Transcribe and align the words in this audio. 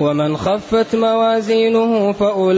ومن 0.00 0.36
خفت 0.36 0.94
موازينه 0.94 2.12
فأولئك 2.12 2.54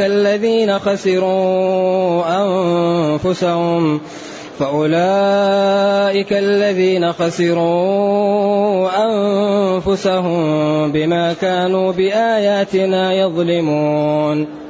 الذين 0.00 0.78
خسروا 0.78 2.22
أنفسهم. 2.28 4.00
فأولئك 4.58 6.32
الذين 6.32 7.12
خسروا 7.12 8.88
أنفسهم 9.06 10.42
بما 10.92 11.32
كانوا 11.32 11.92
بآياتنا 11.92 13.12
يظلمون. 13.12 14.69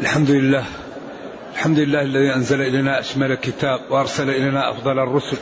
الحمد 0.00 0.30
لله 0.30 0.64
الحمد 1.52 1.78
لله 1.78 2.02
الذي 2.02 2.34
أنزل 2.34 2.60
إلينا 2.60 3.00
أشمل 3.00 3.32
الكتاب 3.32 3.80
وأرسل 3.90 4.30
إلينا 4.30 4.70
أفضل 4.70 4.98
الرسل 4.98 5.36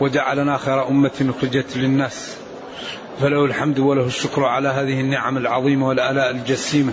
وجعلنا 0.00 0.56
خير 0.56 0.88
أمة 0.88 1.34
أخرجت 1.38 1.76
للناس. 1.76 2.36
فله 3.20 3.44
الحمد 3.44 3.78
وله 3.78 4.06
الشكر 4.06 4.44
على 4.44 4.68
هذه 4.68 5.00
النعم 5.00 5.36
العظيمة 5.36 5.88
والآلاء 5.88 6.30
الجسيمة. 6.30 6.92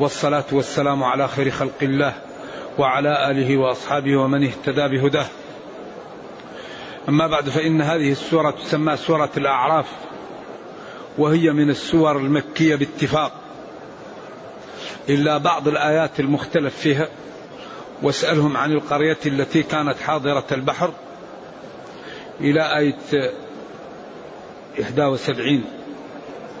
والصلاة 0.00 0.44
والسلام 0.52 1.04
على 1.04 1.28
خير 1.28 1.50
خلق 1.50 1.82
الله 1.82 2.14
وعلى 2.78 3.30
آله 3.30 3.56
وأصحابه 3.56 4.16
ومن 4.16 4.44
اهتدى 4.44 4.88
بهداه. 4.88 5.26
أما 7.08 7.26
بعد 7.26 7.48
فإن 7.48 7.82
هذه 7.82 8.12
السورة 8.12 8.50
تسمى 8.50 8.96
سورة 8.96 9.30
الأعراف 9.36 9.86
وهي 11.18 11.52
من 11.52 11.70
السور 11.70 12.16
المكية 12.16 12.76
باتفاق. 12.76 13.47
إلا 15.08 15.38
بعض 15.38 15.68
الآيات 15.68 16.20
المختلف 16.20 16.76
فيها 16.76 17.08
واسألهم 18.02 18.56
عن 18.56 18.72
القرية 18.72 19.18
التي 19.26 19.62
كانت 19.62 19.98
حاضرة 19.98 20.46
البحر 20.52 20.92
إلى 22.40 22.78
آية 22.78 23.32
71 24.78 25.64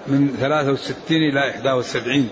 من 0.06 0.36
63 0.40 1.16
إلى 1.16 1.72
71 1.72 2.28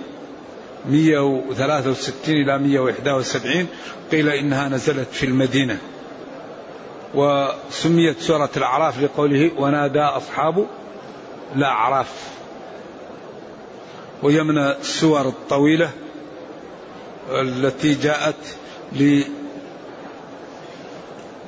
163 0.89 2.35
إلى 2.35 2.59
171 2.59 3.67
قيل 4.11 4.29
إنها 4.29 4.69
نزلت 4.69 5.09
في 5.13 5.27
المدينة 5.27 5.79
وسميت 7.15 8.21
سورة 8.21 8.51
الأعراف 8.57 9.03
لقوله 9.03 9.51
ونادى 9.59 10.01
أصحاب 10.01 10.67
الأعراف 11.57 12.29
وهي 14.23 14.43
من 14.43 14.59
السور 14.59 15.29
الطويلة 15.29 15.91
التي 17.31 17.95
جاءت 17.95 18.57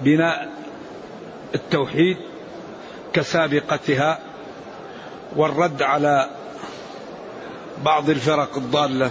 لبناء 0.02 0.48
التوحيد 1.54 2.16
كسابقتها 3.12 4.18
والرد 5.36 5.82
على 5.82 6.30
بعض 7.84 8.10
الفرق 8.10 8.56
الضالة 8.56 9.10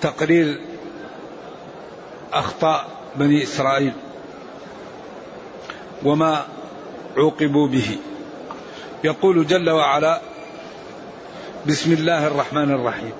وتقرير 0.00 0.60
أخطاء 2.32 2.88
بني 3.16 3.42
إسرائيل 3.42 3.92
وما 6.02 6.46
عوقبوا 7.16 7.68
به. 7.68 7.98
يقول 9.04 9.46
جل 9.46 9.70
وعلا 9.70 10.20
بسم 11.66 11.92
الله 11.92 12.26
الرحمن 12.26 12.70
الرحيم. 12.70 13.12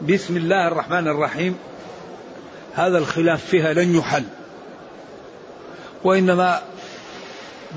بسم 0.00 0.36
الله 0.36 0.68
الرحمن 0.68 1.08
الرحيم. 1.08 1.58
هذا 2.74 2.98
الخلاف 2.98 3.44
فيها 3.44 3.72
لن 3.72 3.96
يحل. 3.96 4.24
وإنما 6.04 6.60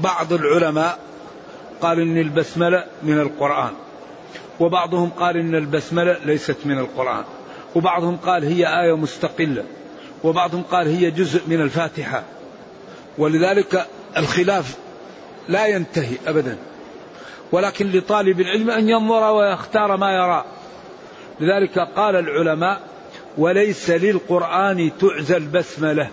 بعض 0.04 0.34
العلماء 0.34 1.00
قال 1.82 2.00
إن 2.00 2.18
البسملة 2.18 2.86
من 3.04 3.20
القرآن. 3.20 3.72
وبعضهم 4.60 5.10
قال 5.10 5.38
إن 5.38 5.56
البسملة 5.56 6.18
ليست 6.26 6.58
من 6.66 6.80
القرآن. 6.80 7.24
وبعضهم 7.76 8.18
قال 8.18 8.44
هي 8.44 8.84
آية 8.84 8.98
مستقلة. 8.98 9.64
وبعضهم 10.24 10.62
قال 10.62 10.88
هي 10.88 11.12
جزء 11.12 11.42
من 11.48 11.62
الفاتحة. 11.62 12.24
ولذلك 13.18 13.88
الخلاف 14.18 14.78
لا 15.48 15.68
ينتهي 15.68 16.16
أبدا. 16.28 16.58
ولكن 17.52 17.92
لطالب 17.92 18.40
العلم 18.40 18.70
أن 18.70 18.90
ينظر 18.90 19.32
ويختار 19.32 19.98
ما 19.98 20.12
يرى. 20.12 20.46
لذلك 21.40 21.80
قال 21.80 22.16
العلماء 22.16 22.82
وليس 23.38 23.90
للقرآن 23.90 24.92
تعزى 25.00 25.38
البسملة. 25.38 26.10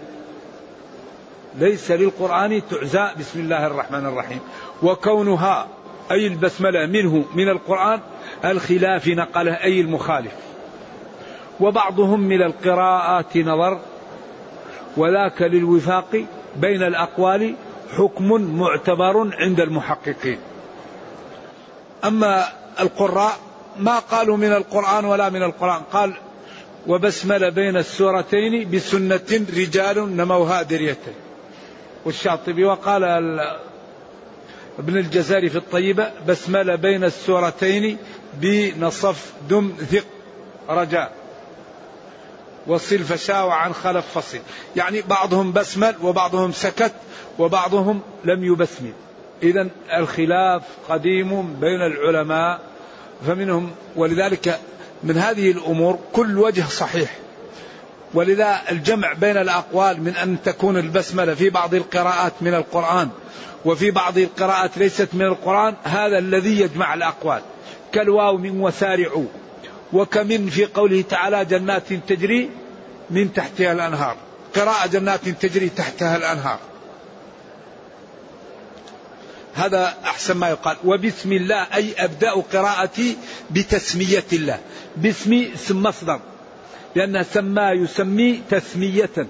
ليس 1.58 1.90
للقرآن 1.90 2.62
تعزى 2.70 3.08
بسم 3.18 3.40
الله 3.40 3.66
الرحمن 3.66 4.06
الرحيم. 4.06 4.40
وكونها 4.82 5.68
أي 6.10 6.26
البسملة 6.26 6.86
منه 6.86 7.24
من 7.34 7.48
القرآن 7.48 8.00
الخلاف 8.44 9.08
نقله 9.08 9.52
أي 9.52 9.80
المخالف. 9.80 10.32
وبعضهم 11.60 12.20
من 12.20 12.42
القراءات 12.42 13.36
نظر 13.36 13.80
وذاك 14.96 15.42
للوفاق 15.42 16.24
بين 16.56 16.82
الأقوال 16.82 17.54
حكم 17.96 18.58
معتبر 18.58 19.30
عند 19.34 19.60
المحققين. 19.60 20.38
أما 22.04 22.44
القراء 22.80 23.44
ما 23.78 23.98
قالوا 23.98 24.36
من 24.36 24.52
القرآن 24.52 25.04
ولا 25.04 25.28
من 25.28 25.42
القرآن. 25.42 25.82
قال 25.92 26.14
وبسمل 26.86 27.50
بين 27.50 27.76
السورتين 27.76 28.70
بسنة 28.70 29.46
رجال 29.56 30.16
نموها 30.16 30.62
دريتين. 30.62 31.14
والشاطبي 32.04 32.64
وقال 32.64 33.04
ابن 34.78 34.96
الجزاري 34.96 35.48
في 35.48 35.58
الطيبة 35.58 36.10
بسمل 36.28 36.76
بين 36.76 37.04
السورتين 37.04 37.98
بنصف 38.34 39.32
دم 39.48 39.72
ثق. 39.90 40.04
رجاء 40.68 41.12
وصل 42.66 42.98
فشاء 42.98 43.46
وعن 43.46 43.74
خلف 43.74 44.18
فصل. 44.18 44.38
يعني 44.76 45.02
بعضهم 45.02 45.52
بسمل 45.52 45.94
وبعضهم 46.02 46.52
سكت 46.52 46.92
وبعضهم 47.38 48.00
لم 48.24 48.44
يبسمل. 48.44 48.92
إذا 49.42 49.68
الخلاف 49.96 50.62
قديم 50.88 51.60
بين 51.60 51.80
العلماء 51.80 52.73
فمنهم 53.26 53.70
ولذلك 53.96 54.61
من 55.02 55.19
هذه 55.19 55.50
الأمور 55.50 55.99
كل 56.12 56.38
وجه 56.38 56.64
صحيح. 56.64 57.16
ولذا 58.14 58.61
الجمع 58.70 59.12
بين 59.12 59.37
الأقوال 59.37 60.02
من 60.02 60.16
أن 60.16 60.43
تكون 60.44 60.76
البسملة 60.76 61.34
في 61.34 61.50
بعض 61.50 61.75
القراءات 61.75 62.32
من 62.40 62.55
القرآن 62.55 63.08
وفي 63.64 63.90
بعض 63.90 64.19
القراءات 64.19 64.78
ليست 64.78 65.08
من 65.12 65.22
القرآن 65.22 65.75
هذا 65.84 66.19
الذي 66.19 66.61
يجمع 66.61 66.94
الأقوال. 66.94 67.43
كالواو 67.93 68.38
من 68.38 68.61
وسارعوا 68.61 69.26
وكمن 69.93 70.46
في 70.46 70.64
قوله 70.64 71.02
تعالى 71.02 71.44
جنات 71.44 71.93
تجري 71.93 72.50
من 73.10 73.32
تحتها 73.32 73.72
الأنهار. 73.72 74.17
قراءة 74.56 74.87
جنات 74.87 75.28
تجري 75.28 75.69
تحتها 75.69 76.17
الأنهار. 76.17 76.58
هذا 79.54 79.94
أحسن 80.04 80.36
ما 80.36 80.48
يقال. 80.48 80.76
وبسم 80.84 81.32
الله 81.32 81.66
أي 81.74 81.94
أبدأ 81.98 82.30
قراءتي 82.30 83.16
بتسمية 83.50 84.24
الله. 84.32 84.58
باسم 84.96 85.46
اسم 85.54 85.82
مصدر 85.82 86.20
لأن 86.94 87.24
سمى 87.24 87.62
يسمي 87.62 88.42
تسمية. 88.50 89.26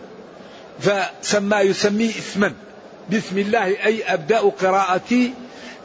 فسمى 0.81 1.57
يسمي 1.57 2.11
اسما. 2.11 2.53
بسم 3.13 3.39
الله 3.39 3.65
أي 3.65 4.03
أبدأ 4.15 4.39
قراءتي 4.39 5.35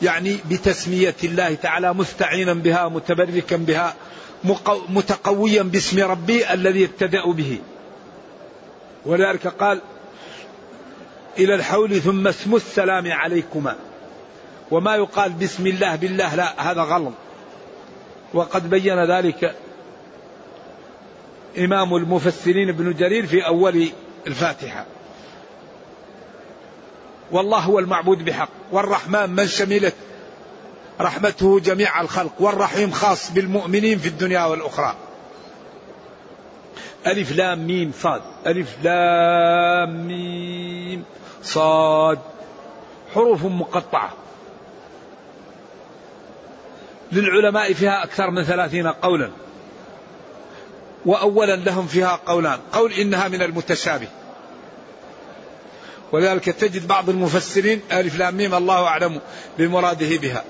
يعني 0.01 0.37
بتسمية 0.49 1.15
الله 1.23 1.53
تعالى 1.53 1.93
مستعينا 1.93 2.53
بها 2.53 2.89
متبركا 2.89 3.57
بها 3.57 3.95
متقويا 4.89 5.63
باسم 5.63 6.03
ربي 6.03 6.53
الذي 6.53 6.85
ابتدأ 6.85 7.31
به. 7.31 7.59
ولذلك 9.05 9.47
قال 9.47 9.81
إلى 11.37 11.55
الحول 11.55 12.01
ثم 12.01 12.27
اسم 12.27 12.55
السلام 12.55 13.11
عليكما. 13.11 13.75
وما 14.71 14.95
يقال 14.95 15.31
بسم 15.31 15.67
الله 15.67 15.95
بالله 15.95 16.35
لا 16.35 16.71
هذا 16.71 16.81
غلط. 16.81 17.13
وقد 18.33 18.69
بين 18.69 19.11
ذلك 19.11 19.55
إمام 21.57 21.95
المفسرين 21.95 22.69
ابن 22.69 22.93
جرير 22.93 23.27
في 23.27 23.45
أول 23.45 23.89
الفاتحة. 24.27 24.85
والله 27.31 27.59
هو 27.59 27.79
المعبود 27.79 28.25
بحق 28.25 28.49
والرحمن 28.71 29.29
من 29.29 29.47
شملت 29.47 29.95
رحمته 31.01 31.59
جميع 31.59 32.01
الخلق 32.01 32.31
والرحيم 32.39 32.91
خاص 32.91 33.31
بالمؤمنين 33.31 33.97
في 33.97 34.07
الدنيا 34.07 34.45
والأخرى. 34.45 34.95
ألف 37.07 37.31
لام 37.31 37.67
ميم 37.67 37.91
صاد 37.99 38.21
ألف 38.47 38.75
لام 38.83 40.07
ميم 40.07 41.03
صاد. 41.43 42.19
حروف 43.13 43.45
مقطعة. 43.45 44.13
للعلماء 47.11 47.73
فيها 47.73 48.03
أكثر 48.03 48.31
من 48.31 48.43
ثلاثين 48.43 48.87
قولا. 48.87 49.29
وأولا 51.05 51.55
لهم 51.55 51.87
فيها 51.87 52.19
قولان. 52.25 52.59
قول 52.73 52.93
إنها 52.93 53.27
من 53.27 53.41
المتشابه. 53.41 54.07
ولذلك 56.11 56.45
تجد 56.45 56.87
بعض 56.87 57.09
المفسرين 57.09 57.81
ألف 57.91 58.19
لام 58.19 58.35
ميم 58.37 58.55
الله 58.55 58.83
أعلم 58.83 59.21
بمراده 59.57 60.17
بها. 60.17 60.43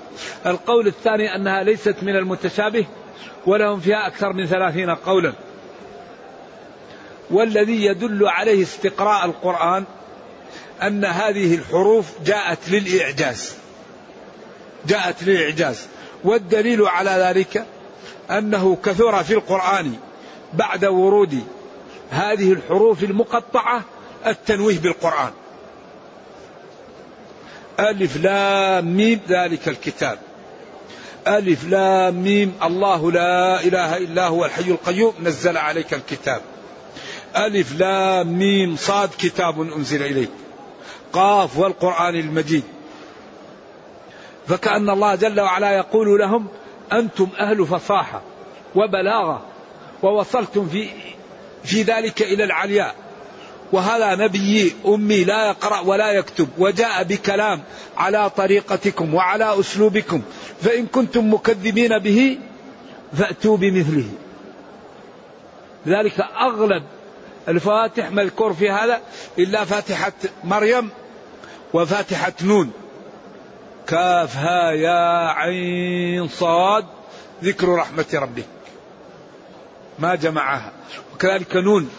القول 0.46 0.86
الثاني 0.86 1.34
أنها 1.34 1.62
ليست 1.62 1.96
من 2.02 2.16
المتشابه 2.16 2.86
ولهم 3.46 3.80
فيها 3.80 4.06
أكثر 4.06 4.32
من 4.32 4.46
ثلاثين 4.46 4.90
قولا. 4.90 5.32
والذي 7.30 7.84
يدل 7.84 8.28
عليه 8.28 8.62
استقراء 8.62 9.24
القرآن 9.24 9.84
أن 10.82 11.04
هذه 11.04 11.54
الحروف 11.54 12.06
جاءت 12.24 12.58
للإعجاز. 12.68 13.54
جاءت 14.86 15.22
للإعجاز. 15.22 15.86
والدليل 16.24 16.82
على 16.82 17.10
ذلك 17.10 17.66
أنه 18.30 18.76
كثر 18.84 19.22
في 19.22 19.34
القرآن 19.34 19.94
بعد 20.52 20.84
ورود 20.84 21.44
هذه 22.10 22.52
الحروف 22.52 23.04
المقطعة 23.04 23.82
التنويه 24.26 24.78
بالقرآن. 24.78 25.30
ألف 27.80 28.16
لام 28.16 28.96
ميم 28.96 29.20
ذلك 29.28 29.68
الكتاب. 29.68 30.18
ألف 31.28 31.64
لام 31.68 32.14
ميم 32.14 32.54
الله 32.62 33.12
لا 33.12 33.60
إله 33.60 33.96
إلا 33.96 34.26
هو 34.26 34.44
الحي 34.44 34.70
القيوم 34.70 35.14
نزل 35.22 35.56
عليك 35.56 35.94
الكتاب. 35.94 36.40
ألف 37.36 37.78
لام 37.78 38.38
ميم 38.38 38.76
صاد 38.76 39.10
كتاب 39.18 39.60
أنزل 39.60 40.02
إليك. 40.02 40.30
قاف 41.12 41.58
والقرآن 41.58 42.14
المجيد. 42.14 42.64
فكأن 44.50 44.90
الله 44.90 45.14
جل 45.14 45.40
وعلا 45.40 45.70
يقول 45.70 46.18
لهم 46.18 46.46
أنتم 46.92 47.28
أهل 47.38 47.66
فصاحة 47.66 48.22
وبلاغة 48.74 49.46
ووصلتم 50.02 50.68
في 50.68 50.88
في 51.64 51.82
ذلك 51.82 52.22
إلى 52.22 52.44
العلياء. 52.44 52.94
وهذا 53.72 54.14
نبي 54.14 54.72
أمي 54.86 55.24
لا 55.24 55.48
يقرأ 55.48 55.80
ولا 55.80 56.12
يكتب 56.12 56.48
وجاء 56.58 57.02
بكلام 57.02 57.62
على 57.96 58.30
طريقتكم 58.30 59.14
وعلى 59.14 59.60
أسلوبكم 59.60 60.22
فإن 60.62 60.86
كنتم 60.86 61.34
مكذبين 61.34 61.98
به 61.98 62.38
فأتوا 63.12 63.56
بمثله. 63.56 64.08
لذلك 65.86 66.20
أغلب 66.20 66.82
الفواتح 67.48 68.10
مذكور 68.10 68.52
في 68.52 68.70
هذا 68.70 69.00
إلا 69.38 69.64
فاتحة 69.64 70.12
مريم 70.44 70.90
وفاتحة 71.72 72.32
نون. 72.42 72.72
كاف 73.90 74.36
ها 74.36 74.70
يا 74.70 75.28
عين 75.28 76.28
صاد 76.28 76.86
ذكر 77.44 77.68
رحمة 77.68 78.06
ربك. 78.14 78.46
ما 79.98 80.14
جمعها. 80.14 80.72
وكذلك 81.14 81.56
نون. 81.56 81.90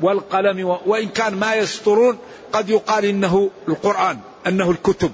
والقلم 0.00 0.78
وإن 0.86 1.08
كان 1.08 1.34
ما 1.34 1.54
يسطرون 1.54 2.18
قد 2.52 2.70
يقال 2.70 3.04
إنه 3.04 3.50
القرآن 3.68 4.18
أنه 4.46 4.70
الكتب. 4.70 5.12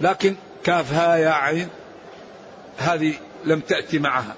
لكن 0.00 0.36
كاف 0.64 0.92
ها 0.92 1.16
يا 1.16 1.30
عين 1.30 1.68
هذه 2.78 3.14
لم 3.44 3.60
تأتي 3.60 3.98
معها. 3.98 4.34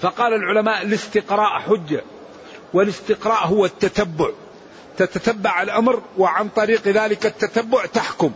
فقال 0.00 0.32
العلماء 0.32 0.82
الاستقراء 0.82 1.60
حجة 1.60 2.04
والاستقراء 2.72 3.46
هو 3.46 3.64
التتبع. 3.64 4.30
تتتبع 4.98 5.62
الأمر 5.62 6.02
وعن 6.18 6.48
طريق 6.48 6.88
ذلك 6.88 7.26
التتبع 7.26 7.86
تحكم. 7.86 8.32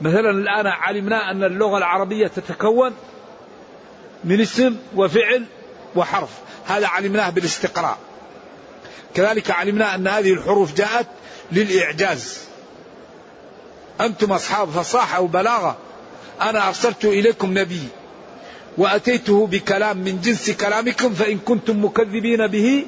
مثلا 0.00 0.30
الآن 0.30 0.66
علمنا 0.66 1.30
أن 1.30 1.44
اللغة 1.44 1.78
العربية 1.78 2.26
تتكون 2.26 2.92
من 4.24 4.40
اسم 4.40 4.76
وفعل 4.96 5.44
وحرف. 5.96 6.30
هذا 6.66 6.86
علمناه 6.86 7.30
بالاستقراء. 7.30 7.98
كذلك 9.14 9.50
علمنا 9.50 9.94
أن 9.94 10.08
هذه 10.08 10.32
الحروف 10.32 10.74
جاءت 10.74 11.06
للإعجاز. 11.52 12.38
أنتم 14.00 14.32
أصحاب 14.32 14.68
فصاحة 14.68 15.20
وبلاغة. 15.20 15.76
أنا 16.40 16.68
أرسلت 16.68 17.04
إليكم 17.04 17.58
نبي 17.58 17.82
وأتيته 18.78 19.46
بكلام 19.46 19.96
من 19.96 20.20
جنس 20.20 20.50
كلامكم 20.50 21.14
فإن 21.14 21.38
كنتم 21.38 21.84
مكذبين 21.84 22.46
به 22.46 22.86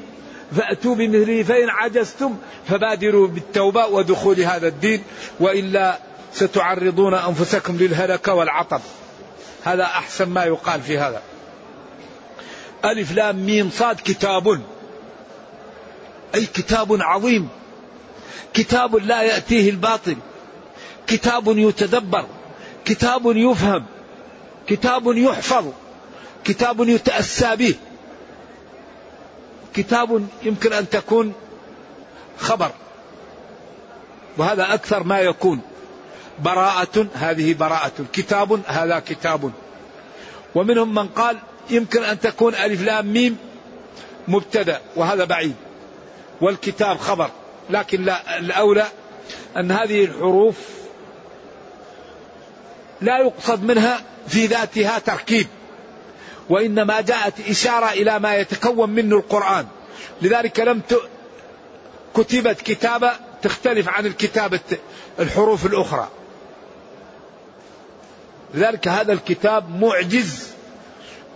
فأتوا 0.57 0.95
بمثله 0.95 1.43
فإن 1.43 1.71
عجزتم 1.71 2.37
فبادروا 2.69 3.29
بالتوبة 3.29 3.87
ودخول 3.87 4.41
هذا 4.41 4.69
الدين. 4.69 5.03
وإلا 5.41 5.99
ستعرضون 6.35 7.15
أنفسكم 7.15 7.77
للهلكة 7.77 8.35
والعطب. 8.35 8.81
هذا 9.65 9.85
أحسن 9.85 10.29
ما 10.29 10.45
يقال 10.45 10.83
في 10.83 10.99
هذا. 10.99 11.23
ألف 12.85 13.13
لام 13.13 13.37
ميم 13.37 13.71
صاد 13.71 13.97
كتاب. 14.05 14.61
أي 16.35 16.47
كتاب 16.47 17.03
عظيم. 17.03 17.49
كتاب 18.55 18.97
لا 18.97 19.23
يأتيه 19.23 19.71
الباطل. 19.71 20.17
كتاب 21.07 21.59
يتدبر. 21.59 22.27
كتاب 22.85 23.23
يفهم. 23.27 23.85
كتاب 24.67 25.07
يحفظ. 25.07 25.67
كتاب 26.45 26.89
يتأسى 26.89 27.57
به. 27.57 27.75
كتاب 29.75 30.27
يمكن 30.43 30.73
أن 30.73 30.89
تكون 30.89 31.33
خبر. 32.39 32.71
وهذا 34.39 34.75
أكثر 34.75 35.03
ما 35.03 35.21
يكون. 35.21 35.61
براءة 36.39 37.07
هذه 37.15 37.55
براءة. 37.55 37.93
كتاب 38.13 38.61
هذا 38.67 38.99
كتاب. 38.99 39.53
ومنهم 40.55 40.95
من 40.95 41.09
قال 41.09 41.39
يمكن 41.71 42.03
أن 42.03 42.21
تكون 42.21 42.55
ألف 42.55 42.83
لام 42.83 43.13
ميم 43.13 43.37
مبتدأ 44.29 44.81
وهذا 44.97 45.25
بعيد. 45.25 45.55
والكتاب 46.41 46.99
خبر. 46.99 47.31
لكن 47.71 48.05
لا 48.05 48.39
الأولى 48.39 48.87
أن 49.57 49.71
هذه 49.71 50.05
الحروف 50.05 50.57
لا 53.01 53.19
يقصد 53.19 53.65
منها 53.65 54.01
في 54.29 54.47
ذاتها 54.47 54.99
تركيب 54.99 55.47
وإنما 56.51 57.01
جاءت 57.01 57.49
إشارة 57.49 57.91
إلى 57.91 58.19
ما 58.19 58.35
يتكون 58.35 58.91
منه 58.91 59.17
القرآن. 59.17 59.67
لذلك 60.23 60.61
لم 60.61 60.81
ت... 60.81 60.95
كتبت 62.17 62.61
كتابة 62.61 63.13
تختلف 63.43 63.89
عن 63.89 64.07
الكتابة 64.07 64.61
الحروف 65.19 65.67
الأخرى. 65.67 66.09
لذلك 68.55 68.89
هذا 68.89 69.13
الكتاب 69.13 69.81
معجز 69.81 70.53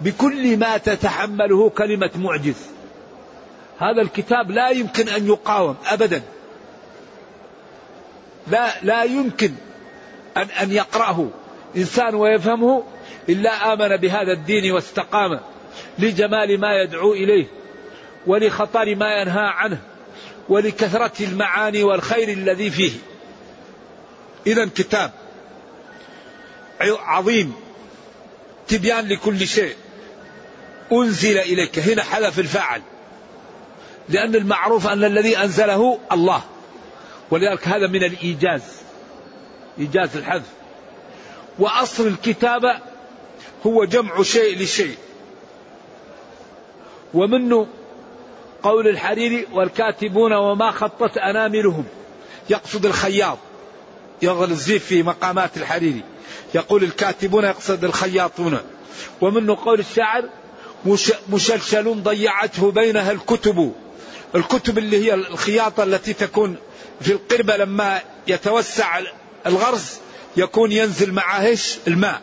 بكل 0.01 0.57
ما 0.57 0.77
تتحمله 0.77 1.71
كلمة 1.71 2.11
معجز. 2.17 2.57
هذا 3.79 4.03
الكتاب 4.03 4.51
لا 4.51 4.71
يمكن 4.71 5.09
أن 5.09 5.27
يقاوم 5.27 5.77
أبدا. 5.87 6.23
لا 8.47 8.71
لا 8.83 9.03
يمكن 9.03 9.53
أن 10.37 10.47
أن 10.63 10.73
يقرأه 10.73 11.29
إنسان 11.77 12.15
ويفهمه 12.15 12.83
إلا 13.29 13.73
آمن 13.73 13.97
بهذا 13.97 14.33
الدين 14.33 14.73
واستقام 14.73 15.41
لجمال 15.99 16.61
ما 16.61 16.83
يدعو 16.83 17.13
إليه 17.13 17.47
ولخطر 18.27 18.95
ما 18.95 19.21
ينهى 19.21 19.47
عنه 19.47 19.79
ولكثرة 20.49 21.25
المعاني 21.25 21.83
والخير 21.83 22.29
الذي 22.29 22.71
فيه. 22.71 22.93
إذا 24.47 24.65
كتاب 24.65 25.11
عظيم. 26.81 27.55
تبيان 28.69 29.09
لكل 29.09 29.47
شيء. 29.47 29.77
أنزل 30.93 31.39
إليك. 31.39 31.79
هنا 31.79 32.03
حذف 32.03 32.39
الفاعل. 32.39 32.83
لأن 34.09 34.35
المعروف 34.35 34.87
أن 34.87 35.05
الذي 35.05 35.39
أنزله 35.39 35.99
الله. 36.13 36.43
ولذلك 37.31 37.69
هذا 37.69 37.87
من 37.87 38.05
الإيجاز. 38.05 38.63
إيجاز 39.79 40.17
الحذف. 40.17 40.47
وأصل 41.59 42.07
الكتابة 42.07 42.79
هو 43.67 43.85
جمع 43.85 44.23
شيء 44.23 44.59
لشيء. 44.59 44.97
ومنه 47.15 47.67
قول 48.63 48.89
الحريري 48.89 49.47
والكاتبون 49.53 50.33
وما 50.33 50.71
خطت 50.71 51.19
أناملهم. 51.19 51.85
يقصد 52.51 52.87
الخياط. 52.87 53.39
الزيف 54.51 54.87
في 54.87 55.03
مقامات 55.03 55.57
الحريري 55.57 56.03
يقول 56.55 56.85
الكاتبون 56.85 57.45
يقصد 57.45 57.85
الخياطون. 57.85 58.59
ومنه 59.21 59.57
قول 59.65 59.81
الشاعر 59.81 60.25
مشلشل 61.29 62.03
ضيعته 62.03 62.71
بينها 62.71 63.13
الكتب. 63.13 63.73
الكتب 64.35 64.79
اللي 64.79 65.07
هي 65.07 65.15
الخياطة 65.15 65.83
التي 65.83 66.13
تكون 66.13 66.57
في 67.01 67.13
القربة 67.13 67.57
لما 67.57 68.01
يتوسع 68.27 69.01
الغرز 69.47 69.91
يكون 70.37 70.73
ينزل 70.73 71.13
معها 71.13 71.55
الماء. 71.89 72.23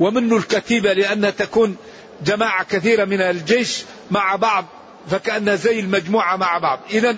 ومنه 0.00 0.36
الكتيبة 0.36 0.92
لأنها 0.92 1.30
تكون 1.30 1.76
جماعة 2.24 2.64
كثيرة 2.64 3.04
من 3.04 3.20
الجيش 3.20 3.84
مع 4.10 4.36
بعض 4.36 4.64
فكأنها 5.10 5.54
زي 5.54 5.80
المجموعة 5.80 6.36
مع 6.36 6.58
بعض. 6.58 6.80
إذا 6.90 7.16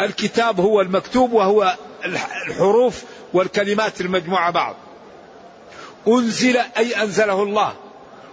الكتاب 0.00 0.60
هو 0.60 0.80
المكتوب 0.80 1.32
وهو 1.32 1.76
الحروف 2.04 3.02
والكلمات 3.32 4.00
المجموعة 4.00 4.50
بعض. 4.50 4.76
أنزل 6.08 6.56
أي 6.56 7.02
أنزله 7.02 7.42
الله 7.42 7.74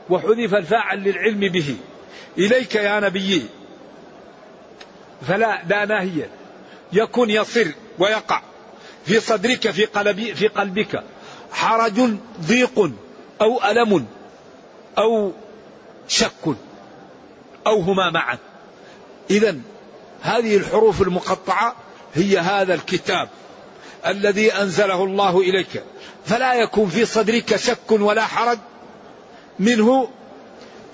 وحذف 0.10 0.54
الفاعل 0.54 1.04
للعلم 1.04 1.40
به. 1.40 1.78
إليك 2.38 2.76
يا 2.76 3.00
نبي. 3.00 3.46
فلا 5.28 5.62
لا 5.68 5.86
ناهية 5.86 6.30
يكون 6.94 7.30
يصر 7.30 7.68
ويقع. 8.00 8.42
في 9.06 9.20
صدرك 9.20 9.72
في 9.72 9.86
قلبي 9.86 10.36
في 10.36 10.48
قلبك. 10.48 11.04
حرج 11.52 12.02
ضيق 12.42 12.92
أو 13.42 13.64
ألم 13.64 14.06
أو 14.98 15.32
شك 16.08 16.56
أو 17.68 17.80
هما 17.80 18.12
معا. 18.12 18.38
إذا 19.30 19.58
هذه 20.22 20.58
الحروف 20.58 21.02
المقطعة 21.02 21.76
هي 22.14 22.38
هذا 22.38 22.74
الكتاب. 22.74 23.30
الذي 24.08 24.54
أنزله 24.54 25.04
الله 25.04 25.40
إليك. 25.42 25.84
فلا 26.26 26.54
يكون 26.54 26.90
في 26.90 27.06
صدرك 27.06 27.56
شك 27.56 27.92
ولا 27.92 28.26
حرج 28.26 28.60
منه 29.60 30.08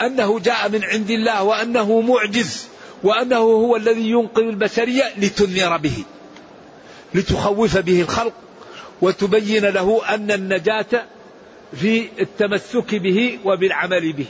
أنه 0.01 0.39
جاء 0.39 0.69
من 0.69 0.83
عند 0.83 1.11
الله 1.11 1.43
وأنه 1.43 2.01
معجز 2.01 2.67
وأنه 3.03 3.37
هو 3.37 3.75
الذي 3.75 4.09
ينقذ 4.09 4.43
البشرية 4.43 5.03
لتنذر 5.17 5.77
به 5.77 6.03
لتخوف 7.13 7.77
به 7.77 8.01
الخلق 8.01 8.33
وتبين 9.01 9.65
له 9.65 10.01
أن 10.09 10.31
النجاة 10.31 11.05
في 11.73 12.09
التمسك 12.19 12.95
به 12.95 13.39
وبالعمل 13.45 14.13
به. 14.13 14.27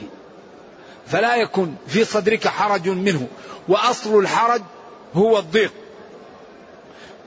فلا 1.08 1.36
يكن 1.36 1.74
في 1.88 2.06
صدرك 2.06 2.48
حرج 2.48 2.90
منه 2.90 3.28
وأصل 3.68 4.20
الحرج 4.20 4.62
هو 5.14 5.40
الضيق. 5.40 5.74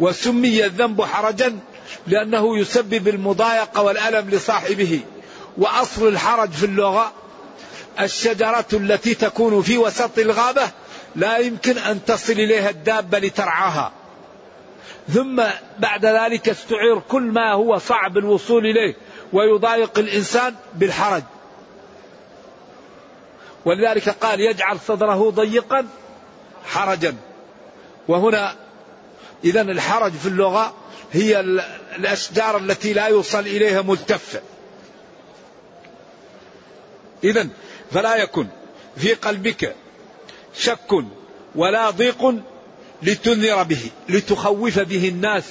وسمي 0.01 0.65
الذنب 0.65 1.03
حرجا 1.03 1.59
لأنه 2.07 2.59
يسبب 2.59 3.09
المضايقة 3.09 3.83
والألم 3.83 4.31
لصاحبه. 4.31 5.01
وأصل 5.59 6.09
الحرج 6.09 6.51
في 6.51 6.67
اللغة 6.67 7.13
الشجرة 8.01 8.67
التي 8.73 9.15
تكون 9.15 9.63
في 9.63 9.79
وسط 9.79 10.19
الغابة 10.19 10.71
لا 11.17 11.39
يمكن 11.39 11.79
أن 11.79 12.05
تصل 12.05 12.33
إليها 12.33 12.71
الدابة 12.71 13.19
لترعاها. 13.19 13.93
ثم 15.09 15.43
بعد 15.79 16.07
ذلك 16.07 16.49
استعير 16.49 16.99
كل 16.99 17.23
ما 17.23 17.53
هو 17.53 17.79
صعب 17.79 18.19
الوصول 18.19 18.67
إليه 18.67 18.95
ويضايق 19.33 19.99
الإنسان 19.99 20.55
بالحرج. 20.75 21.23
ولذلك 23.65 24.09
قال 24.09 24.41
يجعل 24.41 24.79
صدره 24.87 25.31
ضيقا 25.31 25.87
حرجا. 26.67 27.17
وهنا 28.09 28.64
إذا 29.45 29.61
الحرج 29.61 30.13
في 30.13 30.27
اللغة 30.27 30.75
هي 31.13 31.41
الأشجار 31.97 32.57
التي 32.57 32.93
لا 32.93 33.07
يوصل 33.07 33.41
إليها 33.41 33.83
ملتفة 33.83 34.41
إذا 37.25 37.49
فلا 37.93 38.17
يكن 38.17 38.47
في 38.97 39.15
قلبك 39.15 39.75
شك 40.55 41.05
ولا 41.55 41.91
ضيق 41.91 42.35
لتنذر 43.03 43.63
به 43.63 43.91
لتخوف 44.09 44.79
به 44.79 45.09
الناس 45.09 45.45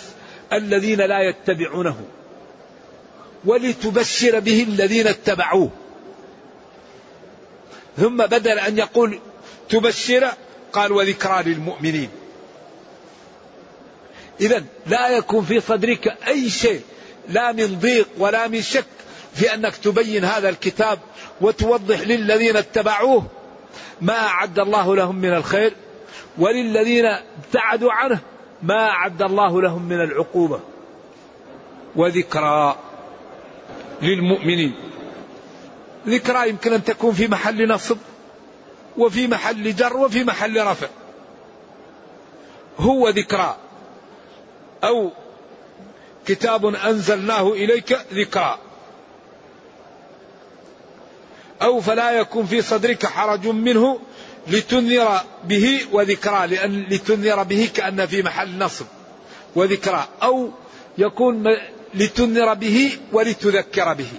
الذين 0.54 0.98
لا 0.98 1.30
يتبعونه 1.30 1.98
ولتبشر 3.46 4.40
به 4.40 4.64
الذين 4.64 5.08
اتبعوه. 5.08 5.70
ثم 7.98 8.18
بدل 8.18 8.60
أن 8.60 8.78
يقول 8.78 9.20
تبشر 9.70 10.32
قال 10.74 10.92
وذكرى 10.92 11.44
للمؤمنين. 11.44 12.10
إذا 14.42 14.64
لا 14.88 15.10
يكون 15.10 15.46
في 15.46 15.60
صدرك 15.60 16.18
أي 16.28 16.50
شيء 16.50 16.82
لا 17.30 17.52
من 17.52 17.80
ضيق 17.80 18.08
ولا 18.18 18.48
من 18.48 18.62
شك 18.62 18.86
في 19.34 19.54
أنك 19.54 19.76
تبين 19.76 20.26
هذا 20.26 20.50
الكتاب 20.50 21.00
وتوضح 21.42 22.02
للذين 22.02 22.56
اتبعوه 22.58 23.26
ما 24.02 24.28
أعد 24.28 24.60
الله 24.60 24.96
لهم 24.96 25.16
من 25.16 25.34
الخير 25.34 25.74
وللذين 26.38 27.06
ابتعدوا 27.06 27.92
عنه 27.92 28.20
ما 28.64 28.90
أعد 28.90 29.22
الله 29.22 29.62
لهم 29.62 29.84
من 29.84 30.02
العقوبة. 30.02 30.60
وذكرى 31.96 32.76
للمؤمنين. 34.02 34.74
ذكرى 36.08 36.50
يمكن 36.50 36.74
أن 36.74 36.84
تكون 36.84 37.14
في 37.14 37.28
محل 37.28 37.68
نصب 37.68 37.98
وفي 38.98 39.28
محل 39.28 39.76
جر 39.76 39.98
وفي 39.98 40.24
محل 40.24 40.68
رفع. 40.68 40.88
هو 42.80 43.10
ذكرى. 43.10 43.58
أو 44.84 45.12
كتاب 46.26 46.66
أنزلناه 46.66 47.52
إليك 47.52 47.98
ذكرى. 48.14 48.58
أو 51.62 51.82
فلا 51.82 52.12
يكون 52.12 52.46
في 52.46 52.62
صدرك 52.62 53.06
حرج 53.06 53.48
منه 53.48 54.00
لتنذر 54.48 55.22
به 55.44 55.80
وذكرى 55.92 56.48
لأن 56.48 56.86
لتنذر 56.90 57.44
به 57.44 57.70
كأن 57.74 58.06
في 58.06 58.24
محل 58.24 58.58
نصب 58.58 58.86
وذكرى 59.56 60.08
أو 60.24 60.50
يكون 60.98 61.44
لتنذر 61.94 62.54
به 62.54 62.98
ولتذكر 63.12 63.94
به. 63.94 64.12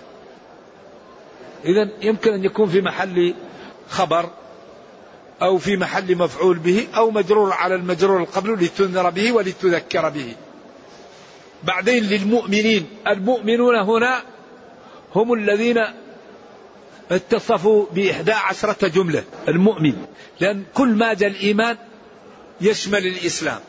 إذا 1.65 1.91
يمكن 2.03 2.33
أن 2.33 2.45
يكون 2.45 2.69
في 2.69 2.81
محل 2.81 3.35
خبر 3.89 4.31
أو 5.43 5.59
في 5.59 5.77
محل 5.77 6.17
مفعول 6.17 6.59
به 6.59 6.87
أو 6.97 7.11
مجرور 7.11 7.53
على 7.53 7.75
المجرور 7.75 8.21
القبل 8.21 8.65
لتنذر 8.65 9.11
به 9.11 9.33
ولتذكر 9.33 10.09
به. 10.09 10.35
بعدين 11.67 12.05
للمؤمنين. 12.05 12.87
المؤمنون 13.09 13.77
هنا 13.77 14.23
هم 15.15 15.33
الذين 15.33 15.85
اتصفوا 17.11 17.87
بإحدى 17.93 18.33
عشرة 18.33 18.89
جملة. 18.89 19.25
المؤمن. 19.49 20.07
لأن 20.41 20.65
كل 20.75 20.89
ما 20.89 21.15
جاء 21.15 21.31
الإيمان 21.31 21.77
يشمل 22.61 23.07
الإسلام. 23.07 23.61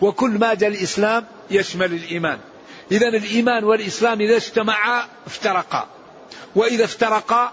وكل 0.00 0.30
ما 0.30 0.54
جاء 0.54 0.70
الإسلام 0.70 1.24
يشمل 1.50 1.92
الإيمان. 1.92 2.38
إذا 2.92 3.08
الإيمان 3.08 3.64
والإسلام 3.64 4.20
إذا 4.20 4.36
اجتمعا 4.36 5.04
افترقا. 5.26 5.88
وإذا 6.54 6.84
افترقا 6.84 7.52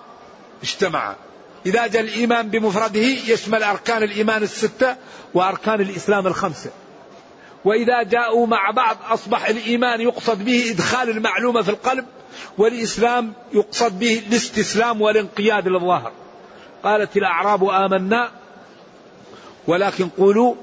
اجتمعا. 0.64 1.16
إذا 1.66 1.88
جاء 1.88 2.02
الإيمان 2.02 2.50
بمفرده 2.50 3.08
يشمل 3.28 3.64
أركان 3.64 4.04
الإيمان 4.04 4.44
الستة 4.44 4.96
وأركان 5.34 5.82
الإسلام 5.82 6.28
الخمسة. 6.28 6.70
وإذا 7.66 8.04
جاءوا 8.04 8.48
مع 8.48 8.72
بعض 8.72 8.98
أصبح 9.10 9.48
الإيمان 9.48 10.02
يقصد 10.02 10.46
به 10.46 10.72
إدخال 10.72 11.10
المعلومة 11.10 11.62
في 11.62 11.70
القلب 11.70 12.06
والإسلام 12.58 13.34
يقصد 13.54 14.00
به 14.00 14.24
الاستسلام 14.28 15.02
والانقياد 15.02 15.68
للظاهر. 15.68 16.12
قالت 16.84 17.18
الأعراب 17.18 17.64
آمنا 17.64 18.32
ولكن 19.68 20.10
قولوا 20.10 20.56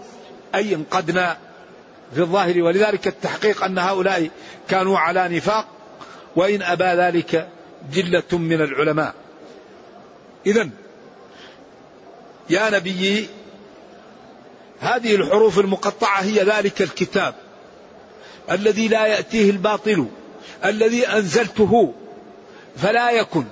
أي 0.55 0.75
انقدنا 0.75 1.39
في 2.15 2.21
الظاهر. 2.21 2.63
ولذلك 2.63 3.07
التحقيق 3.07 3.65
أن 3.65 3.79
هؤلاء 3.79 4.31
كانوا 4.69 4.99
على 4.99 5.29
نفاق 5.29 5.67
وإن 6.37 6.63
أبى 6.63 6.85
ذلك 6.85 7.49
جلة 7.93 8.39
من 8.39 8.61
العلماء. 8.61 9.15
إذا 10.47 10.71
يا 12.51 12.71
نبي 12.71 13.29
هذه 14.83 15.15
الحروف 15.15 15.59
المقطعة 15.59 16.21
هي 16.21 16.43
ذلك 16.43 16.83
الكتاب 16.83 17.35
الذي 18.51 18.89
لا 18.89 19.07
يأتيه 19.07 19.51
الباطل 19.51 20.07
الذي 20.65 21.09
أنزلته 21.09 21.95
فلا 22.77 23.11
يكن 23.11 23.45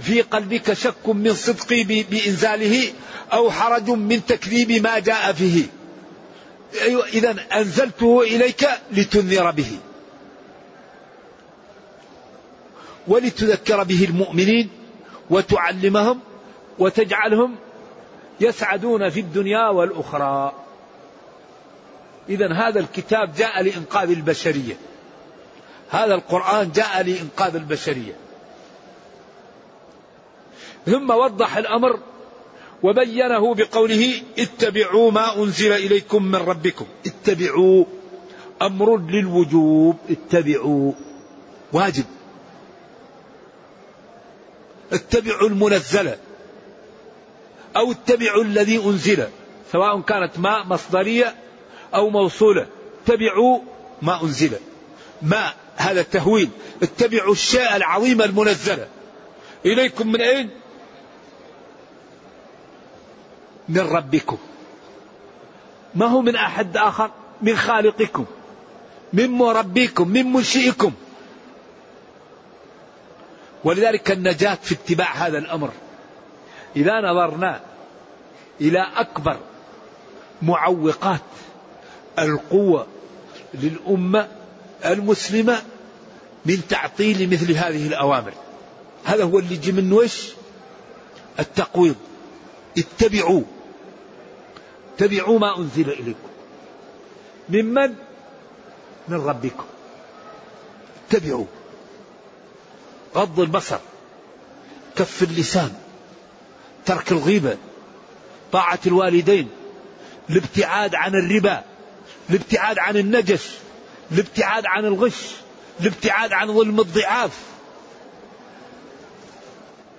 في 0.00 0.22
قلبك 0.22 0.72
شك 0.72 1.08
من 1.08 1.34
صدقي 1.34 1.84
بإنزاله 1.84 2.92
أو 3.32 3.50
حرج 3.50 3.90
من 3.90 4.26
تكذيب 4.26 4.82
ما 4.82 4.98
جاء 4.98 5.32
فيه 5.32 5.64
أيوة 6.82 7.06
إذا 7.06 7.36
أنزلته 7.52 8.22
إليك 8.22 8.68
لتنذر 8.92 9.50
به. 9.50 9.78
ولتذكر 13.08 13.82
به 13.82 14.04
المؤمنين 14.04 14.68
وتعلمهم 15.30 16.20
وتجعلهم 16.78 17.56
يسعدون 18.40 19.10
في 19.10 19.20
الدنيا 19.20 19.68
والأخرى. 19.68 20.52
إذا 22.28 22.52
هذا 22.52 22.80
الكتاب 22.80 23.34
جاء 23.34 23.62
لإنقاذ 23.62 24.10
البشرية. 24.10 24.76
هذا 25.90 26.14
القرآن 26.14 26.72
جاء 26.72 27.02
لإنقاذ 27.02 27.54
البشرية. 27.54 28.16
ثم 30.86 31.10
وضح 31.10 31.56
الأمر 31.56 31.98
وبينه 32.82 33.54
بقوله 33.54 34.22
اتبعوا 34.38 35.10
ما 35.10 35.36
أنزل 35.36 35.72
إليكم 35.72 36.22
من 36.22 36.36
ربكم. 36.36 36.86
اتبعوا 37.06 37.84
أمر 38.62 38.96
للوجوب. 38.96 39.96
اتبعوا. 40.10 40.92
واجب. 41.72 42.04
اتبعوا 44.92 45.48
المنزلة. 45.48 46.18
أو 47.76 47.92
اتبعوا 47.92 48.44
الذي 48.44 48.84
أنزل 48.84 49.28
سواء 49.72 50.00
كانت 50.00 50.38
ما 50.38 50.64
مصدرية 50.64 51.34
أو 51.94 52.10
موصولة. 52.10 52.66
اتبعوا 53.04 53.60
ما 54.02 54.22
أنزل. 54.22 54.52
ما 55.22 55.52
هذا 55.76 56.00
التهويل. 56.00 56.50
اتبعوا 56.82 57.32
الشيء 57.32 57.76
العظيم 57.76 58.22
المنزل. 58.22 58.78
إليكم 59.66 60.12
من 60.12 60.20
أين؟ 60.20 60.50
من 63.68 63.80
ربكم. 63.80 64.38
ما 65.94 66.06
هو 66.06 66.20
من 66.20 66.36
أحد 66.36 66.76
آخر؟ 66.76 67.10
من 67.42 67.56
خالقكم. 67.56 68.26
من 69.12 69.30
مربيكم 69.30 70.08
من 70.08 70.32
منشئكم. 70.32 70.92
ولذلك 73.64 74.10
النجاة 74.10 74.58
في 74.62 74.74
اتباع 74.74 75.12
هذا 75.12 75.38
الأمر. 75.38 75.70
إذا 76.76 77.00
نظرنا 77.00 77.60
إلى 78.60 78.86
أكبر 78.96 79.36
معوقات 80.42 81.20
القوة 82.18 82.86
للأمة 83.54 84.28
المسلمة 84.84 85.62
من 86.46 86.68
تعطيل 86.68 87.30
مثل 87.30 87.52
هذه 87.52 87.86
الأوامر. 87.86 88.32
هذا 89.04 89.24
هو 89.24 89.38
اللي 89.38 89.54
يجي 89.54 89.72
منه 89.72 90.00
إيش 90.00 90.32
التقويض. 91.38 91.96
اتبعوا. 92.78 93.42
اتبعوا 94.94 95.38
ما 95.38 95.58
أنزل 95.58 95.90
إليكم. 95.90 96.28
ممن 97.48 97.94
من 99.08 99.16
ربكم. 99.16 99.64
اتبعوا. 101.10 101.46
غض 103.14 103.40
البصر. 103.40 103.78
كف 104.96 105.22
اللسان. 105.22 105.74
ترك 106.86 107.12
الغيبة 107.12 107.56
طاعة 108.52 108.78
الوالدين 108.86 109.48
الابتعاد 110.30 110.94
عن 110.94 111.14
الربا 111.14 111.64
الابتعاد 112.30 112.78
عن 112.78 112.96
النجس 112.96 113.58
الابتعاد 114.12 114.66
عن 114.66 114.84
الغش 114.84 115.34
الابتعاد 115.80 116.32
عن 116.32 116.54
ظلم 116.54 116.80
الضعاف. 116.80 117.38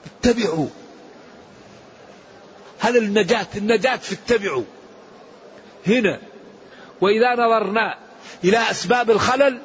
اتبعوا. 0.05 0.67
هذا 2.79 2.99
النجاة 2.99 3.47
النجاة 3.55 3.95
في 3.95 4.13
اتبعوا. 4.13 4.63
هنا 5.87 6.19
وإذا 7.01 7.33
نظرنا 7.33 7.97
إلى 8.43 8.71
أسباب 8.71 9.11
الخلل 9.11 9.61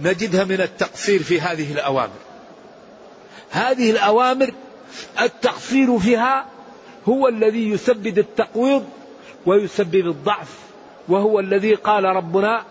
نجدها 0.00 0.44
من 0.44 0.60
التقصير 0.60 1.22
في 1.22 1.40
هذه 1.40 1.72
الأوامر. 1.72 2.18
هذه 3.50 3.90
الأوامر 3.90 4.54
التقصير 5.20 5.98
فيها 5.98 6.46
هو 7.08 7.28
الذي 7.28 7.70
يسبب 7.70 8.18
التقويض 8.18 8.84
ويسبب 9.46 10.06
الضعف 10.06 10.58
وهو 11.08 11.40
الذي 11.40 11.74
قال 11.74 12.04
ربنا 12.04 12.64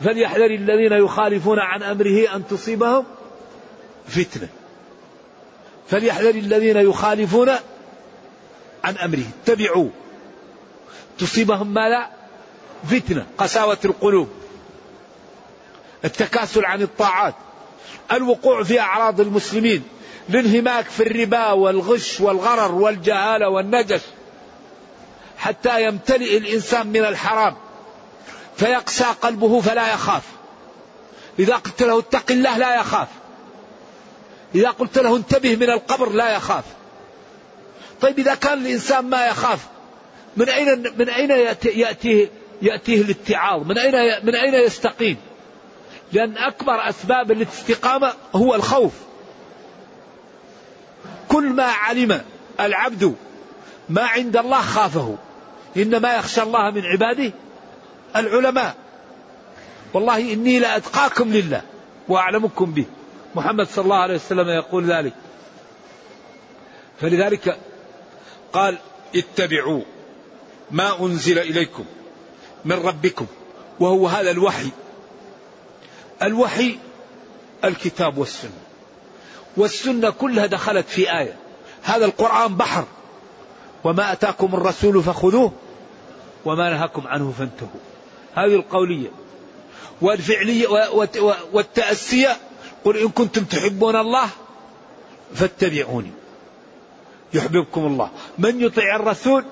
فليحذر 0.00 0.46
الذين 0.46 0.92
يخالفون 0.92 1.58
عن 1.58 1.82
أمره 1.82 2.34
أن 2.34 2.46
تصيبهم 2.46 3.04
فتنة. 4.08 4.48
فليحذر 5.88 6.30
الذين 6.30 6.76
يخالفون 6.76 7.48
عن 8.84 8.96
أمره. 8.96 9.24
اتبعوا. 9.42 9.88
تصيبهم 11.18 11.74
ماذا؟ 11.74 12.06
فتنة 12.90 13.26
قساوة 13.38 13.78
القلوب 13.84 14.28
التكاسل 16.04 16.64
عن 16.64 16.82
الطاعات 16.82 17.34
الوقوع 18.12 18.62
في 18.62 18.80
أعراض 18.80 19.20
المسلمين 19.20 19.82
الانهماك 20.28 20.84
في 20.84 21.02
الربا 21.02 21.52
والغش 21.52 22.20
والغرر 22.20 22.74
والجهالة 22.74 23.48
والنجس 23.48 24.02
حتى 25.38 25.84
يمتلئ 25.84 26.36
الإنسان 26.36 26.86
من 26.86 27.04
الحرام 27.04 27.56
فيقسى 28.56 29.04
قلبه 29.04 29.60
فلا 29.60 29.92
يخاف. 29.94 30.22
إذا 31.38 31.56
قلت 31.56 31.82
له 31.82 31.98
اتق 31.98 32.30
الله 32.30 32.58
لا 32.58 32.80
يخاف. 32.80 33.08
إذا 34.54 34.70
قلت 34.70 34.98
له 34.98 35.16
انتبه 35.16 35.56
من 35.56 35.70
القبر 35.70 36.10
لا 36.10 36.36
يخاف. 36.36 36.64
طيب 38.00 38.18
إذا 38.18 38.34
كان 38.34 38.58
الإنسان 38.58 39.04
ما 39.04 39.26
يخاف 39.26 39.66
من 40.36 40.48
أين 40.48 40.94
من 40.98 41.08
أين 41.08 41.30
يأتيه 41.30 42.28
يأتيه 42.62 43.02
الاتعاظ؟ 43.02 43.62
من 43.62 43.78
أين 43.78 44.26
من 44.26 44.34
أين 44.34 44.54
يستقيم؟ 44.54 45.16
لأن 46.12 46.38
أكبر 46.38 46.88
أسباب 46.88 47.30
الاستقامة 47.30 48.12
هو 48.34 48.54
الخوف. 48.54 48.92
كل 51.28 51.48
ما 51.48 51.64
علم 51.64 52.22
العبد 52.60 53.14
ما 53.88 54.02
عند 54.02 54.36
الله 54.36 54.60
خافه. 54.60 55.16
إنما 55.76 56.16
يخشى 56.16 56.42
الله 56.42 56.70
من 56.70 56.82
عباده 56.84 57.32
العلماء. 58.16 58.74
والله 59.94 60.32
إني 60.32 60.58
لأتقاكم 60.58 61.32
لله 61.32 61.62
وأعلمكم 62.08 62.72
به. 62.72 62.84
محمد 63.34 63.66
صلى 63.68 63.84
الله 63.84 63.96
عليه 63.96 64.14
وسلم 64.14 64.48
يقول 64.48 64.92
ذلك. 64.92 65.12
فلذلك 67.00 67.58
قال 68.52 68.78
اتبعوا 69.16 69.82
ما 70.70 71.00
أنزل 71.00 71.38
إليكم 71.38 71.84
من 72.64 72.72
ربكم 72.72 73.26
وهو 73.80 74.08
هذا 74.08 74.30
الوحي. 74.30 74.70
الوحي 76.22 76.78
الكتاب 77.64 78.18
والسنة. 78.18 78.67
والسنة 79.58 80.10
كلها 80.10 80.46
دخلت 80.46 80.88
في 80.88 81.18
آية. 81.18 81.36
هذا 81.82 82.04
القرآن 82.04 82.56
بحر. 82.56 82.84
وما 83.84 84.12
أتاكم 84.12 84.54
الرسول 84.54 85.02
فخذوه 85.02 85.52
وما 86.44 86.70
نهاكم 86.70 87.06
عنه 87.06 87.34
فانتهوا. 87.38 87.80
هذه 88.34 88.54
القولية. 88.54 89.08
والفعلية 90.02 90.66
والتأسية. 91.52 92.36
قل 92.84 92.96
إن 92.96 93.08
كنتم 93.08 93.44
تحبون 93.44 93.96
الله 93.96 94.28
فاتبعوني. 95.34 96.10
يحببكم 97.34 97.86
الله. 97.86 98.10
من 98.38 98.60
يطيع 98.60 98.96
الرسول 98.96 99.44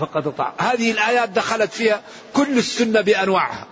فقد 0.00 0.26
اطاع 0.26 0.52
هذه 0.58 0.90
الآيات 0.90 1.28
دخلت 1.28 1.72
فيها 1.72 2.02
كل 2.34 2.58
السنة 2.58 3.00
بأنواعها. 3.00 3.66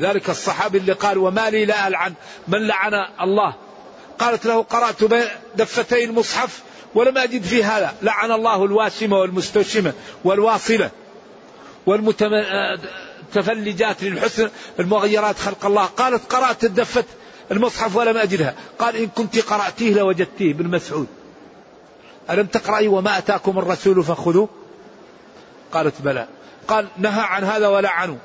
ذلك 0.00 0.30
الصحابي 0.30 0.78
اللي 0.78 0.92
قال 0.92 1.18
وما 1.18 1.50
لي 1.50 1.64
لا 1.64 1.88
ألعن 1.88 2.14
من 2.48 2.66
لعن 2.66 2.94
الله؟ 3.20 3.54
قالت 4.18 4.46
له 4.46 4.62
قرأت 4.62 4.96
دفتي 5.56 6.04
المصحف 6.04 6.62
ولم 6.94 7.18
أجد 7.18 7.42
في 7.42 7.64
هذا. 7.64 7.94
لعن 8.02 8.32
الله 8.32 8.64
الواشمة 8.64 9.18
والمستوشمة 9.18 9.92
والواصلة 10.24 10.90
والمتفلجات 11.86 14.02
للحسن 14.02 14.50
المغيرات 14.80 15.38
خلق 15.38 15.66
الله. 15.66 15.84
قالت 15.84 16.32
قرأت 16.32 16.64
الدفة 16.64 17.04
المصحف 17.50 17.96
ولم 17.96 18.16
أجدها. 18.16 18.54
قال 18.78 18.96
إن 18.96 19.06
كنت 19.06 19.38
قرأتيه 19.38 19.94
لوجدتيه 19.94 20.50
ابن 20.50 20.66
مسعود. 20.66 21.06
ألم 22.30 22.46
تقرأي 22.46 22.88
وما 22.88 23.18
أتاكم 23.18 23.58
الرسول 23.58 24.04
فخذوه؟ 24.04 24.48
قالت 25.72 26.02
بلى. 26.02 26.26
قال 26.68 26.88
نهى 26.98 27.20
عن 27.20 27.44
هذا 27.44 27.68
ولعنوا 27.68 28.16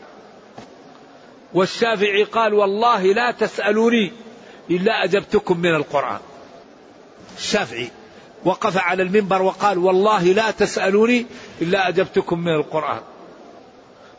والشافعي 1.54 2.24
قال 2.24 2.54
والله 2.54 3.04
لا 3.04 3.32
تسألوني 3.32 4.12
إلا 4.70 5.04
أجبتكم 5.04 5.60
من 5.60 5.76
القرآن. 5.76 6.20
الشافعي 7.38 7.92
وقف 8.46 8.78
على 8.78 9.04
المنبر 9.04 9.42
وقال 9.42 9.78
والله 9.78 10.24
لا 10.24 10.52
تسألوني 10.52 11.26
إلا 11.62 11.88
أجبتكم 11.88 12.40
من 12.40 12.56
القرآن. 12.56 13.00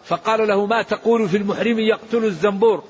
فقال 0.04 0.48
له 0.48 0.66
ما 0.66 0.82
تقول 0.82 1.28
في 1.28 1.36
المحرم 1.36 1.78
يقتل 1.78 2.24
الزنبور؟ 2.24 2.82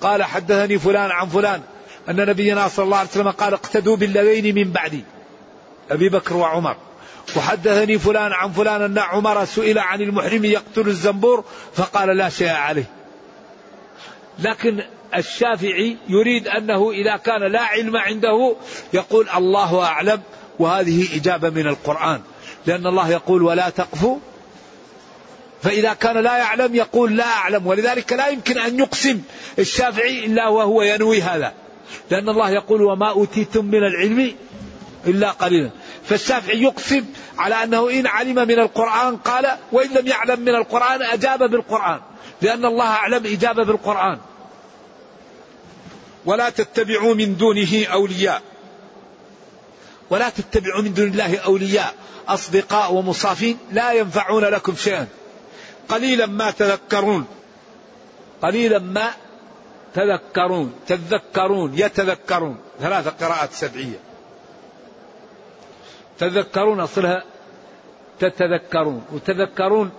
قال 0.00 0.22
حدثني 0.22 0.78
فلان 0.78 1.10
عن 1.10 1.28
فلان 1.28 1.62
أن 2.08 2.16
نبينا 2.16 2.68
صلى 2.68 2.84
الله 2.84 2.96
عليه 2.96 3.08
وسلم 3.08 3.30
قال 3.30 3.52
اقتدوا 3.52 3.96
بالذين 3.96 4.54
من 4.54 4.70
بعدي 4.70 5.04
أبي 5.90 6.08
بكر 6.08 6.36
وعمر. 6.36 6.76
وحدثني 7.36 7.98
فلان 7.98 8.32
عن 8.32 8.52
فلان 8.52 8.82
أن 8.82 8.98
عمر 8.98 9.44
سئل 9.44 9.78
عن 9.78 10.00
المحرم 10.00 10.44
يقتل 10.44 10.88
الزنبور 10.88 11.44
فقال 11.74 12.16
لا 12.16 12.28
شيء 12.28 12.48
عليه. 12.48 13.01
لكن 14.38 14.82
الشافعي 15.16 15.96
يريد 16.08 16.48
أنه 16.48 16.90
إذا 16.90 17.16
كان 17.16 17.42
لا 17.42 17.60
علم 17.60 17.96
عنده 17.96 18.56
يقول 18.92 19.28
الله 19.36 19.84
أعلم 19.84 20.20
وهذه 20.58 21.16
إجابة 21.16 21.50
من 21.50 21.66
القرآن. 21.66 22.20
لأن 22.66 22.86
الله 22.86 23.10
يقول 23.10 23.42
ولا 23.42 23.70
تقفوا 23.70 24.18
فإذا 25.62 25.92
كان 25.92 26.16
لا 26.18 26.36
يعلم 26.38 26.74
يقول 26.74 27.16
لا 27.16 27.26
أعلم. 27.26 27.66
ولذلك 27.66 28.12
لا 28.12 28.28
يمكن 28.28 28.58
أن 28.58 28.78
يقسم 28.78 29.22
الشافعي 29.58 30.26
إلا 30.26 30.48
وهو 30.48 30.82
ينوي 30.82 31.22
هذا. 31.22 31.52
لأن 32.10 32.28
الله 32.28 32.50
يقول 32.50 32.82
وما 32.82 33.10
أوتيتم 33.10 33.64
من 33.64 33.78
العلم 33.78 34.34
إلا 35.06 35.30
قليلا. 35.30 35.70
فالشافعي 36.08 36.62
يقسم 36.62 37.04
على 37.38 37.62
أنه 37.62 37.90
إن 37.90 38.06
علم 38.06 38.34
من 38.34 38.58
القرآن 38.58 39.16
قال 39.16 39.46
وإن 39.72 39.90
لم 39.90 40.06
يعلم 40.06 40.40
من 40.40 40.54
القرآن 40.54 41.02
أجاب 41.02 41.50
بالقرآن 41.50 42.00
لأن 42.42 42.64
الله 42.64 42.86
أعلم 42.86 43.26
إجابة 43.26 43.64
بالقرآن. 43.64 44.18
ولا 46.24 46.50
تتبعوا 46.50 47.14
من 47.14 47.36
دونه 47.36 47.86
أولياء. 47.92 48.42
ولا 50.10 50.28
تتبعوا 50.28 50.82
من 50.82 50.94
دون 50.94 51.06
الله 51.06 51.38
أولياء. 51.38 51.94
أصدقاء 52.28 52.92
ومصافين 52.92 53.58
لا 53.72 53.92
ينفعون 53.92 54.44
لكم 54.44 54.76
شيئا. 54.76 55.06
قليلا 55.88 56.26
ما 56.26 56.50
تذكرون. 56.50 57.26
قليلا 58.42 58.78
ما 58.78 59.10
تذكرون. 59.94 60.72
تذكرون. 60.86 61.78
يتذكرون. 61.78 62.58
ثلاث 62.80 63.08
قراءات 63.08 63.52
سبعية. 63.52 64.11
تذكرون 66.22 66.80
أصلها 66.80 67.24
تتذكرون 68.20 69.04
وتذكرون 69.12 69.90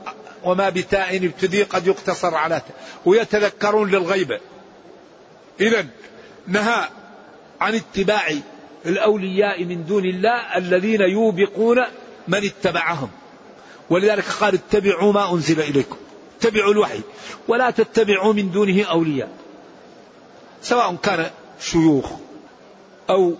وما 0.43 0.69
بتاء 0.69 1.25
ابتدي 1.25 1.63
قد 1.63 1.88
يقتصر 1.88 2.36
على 2.36 2.62
ويتذكرون 3.05 3.89
للغيبة 3.89 4.39
إذا 5.62 5.86
نهى 6.47 6.88
عن 7.62 7.75
اتباع 7.75 8.33
الأولياء 8.86 9.63
من 9.63 9.86
دون 9.86 10.05
الله 10.05 10.57
الذين 10.57 11.01
يوبقون 11.01 11.83
من 12.27 12.45
اتبعهم. 12.45 13.09
ولذلك 13.89 14.25
قال 14.25 14.53
اتبعوا 14.53 15.13
ما 15.13 15.33
أنزل 15.33 15.59
إليكم 15.62 15.97
اتبعوا 16.38 16.71
الوحي 16.71 17.01
ولا 17.47 17.71
تتبعوا 17.71 18.33
من 18.33 18.51
دونه 18.51 18.83
أولياء. 18.83 19.29
سواء 20.62 20.95
كان 20.95 21.29
شيوخ 21.59 22.12
أو 23.09 23.36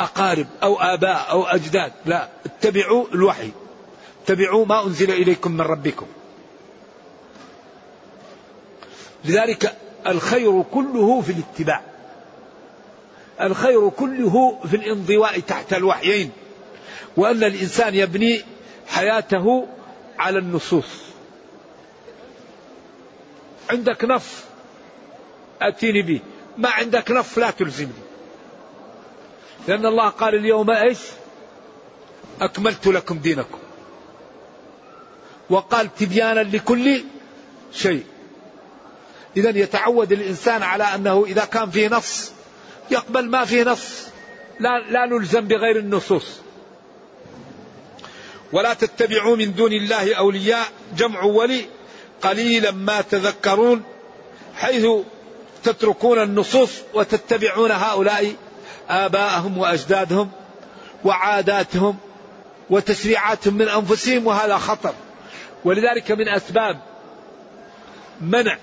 أقارب 0.00 0.46
أو 0.62 0.80
آباء 0.80 1.30
أو 1.30 1.44
أجداد. 1.44 1.92
لا 2.06 2.28
اتبعوا 2.46 3.06
الوحي. 3.14 3.50
اتبعوا 4.24 4.66
ما 4.66 4.86
أنزل 4.86 5.10
إليكم 5.10 5.52
من 5.52 5.60
ربكم. 5.60 6.06
لذلك 9.24 9.76
الخير 10.06 10.62
كله 10.62 11.20
في 11.20 11.32
الاتباع. 11.32 11.80
الخير 13.40 13.88
كله 13.88 14.58
في 14.70 14.76
الانضواء 14.76 15.40
تحت 15.40 15.74
الوحيين. 15.74 16.30
وأن 17.16 17.44
الإنسان 17.44 17.94
يبني 17.94 18.42
حياته 18.88 19.66
على 20.18 20.38
النصوص. 20.38 21.04
عندك 23.70 24.04
نص 24.04 24.42
أتيني 25.62 26.02
به 26.02 26.20
ما 26.58 26.68
عندك 26.68 27.10
نص 27.10 27.38
لا 27.38 27.50
تلزمني. 27.50 28.03
لأن 29.68 29.86
الله 29.86 30.08
قال 30.08 30.34
اليوم 30.34 30.70
إيش؟ 30.70 30.98
أكملت 32.40 32.86
لكم 32.86 33.18
دينكم. 33.18 33.58
وقال 35.50 35.94
تبيانا 35.94 36.40
لكل 36.40 37.04
شيء. 37.72 38.04
إذا 39.36 39.50
يتعود 39.50 40.12
الإنسان 40.12 40.62
على 40.62 40.84
أنه 40.84 41.24
إذا 41.26 41.44
كان 41.44 41.70
فيه 41.70 41.88
نص 41.88 42.32
يقبل 42.90 43.30
ما 43.30 43.44
فيه 43.44 43.62
نص. 43.62 44.06
لا, 44.60 44.78
لا 44.90 45.06
نلزم 45.06 45.40
بغير 45.40 45.78
النصوص. 45.78 46.26
ولا 48.52 48.74
تتبعوا 48.74 49.36
من 49.36 49.54
دون 49.54 49.72
الله 49.72 50.14
أولياء 50.14 50.66
جمع 50.96 51.22
ولي 51.22 51.64
قليلا 52.22 52.70
ما 52.70 53.00
تذكرون 53.00 53.82
حيث 54.54 54.86
تتركون 55.64 56.22
النصوص 56.22 56.70
وتتبعون 56.94 57.70
هؤلاء 57.70 58.34
آباءهم 58.88 59.58
وأجدادهم 59.58 60.30
وعاداتهم 61.04 61.96
وتشريعاتهم 62.70 63.54
من 63.54 63.68
أنفسهم 63.68 64.26
وهذا 64.26 64.58
خطر. 64.58 64.94
ولذلك 65.64 66.10
من 66.10 66.28
أسباب 66.28 66.80
منع 68.20 68.58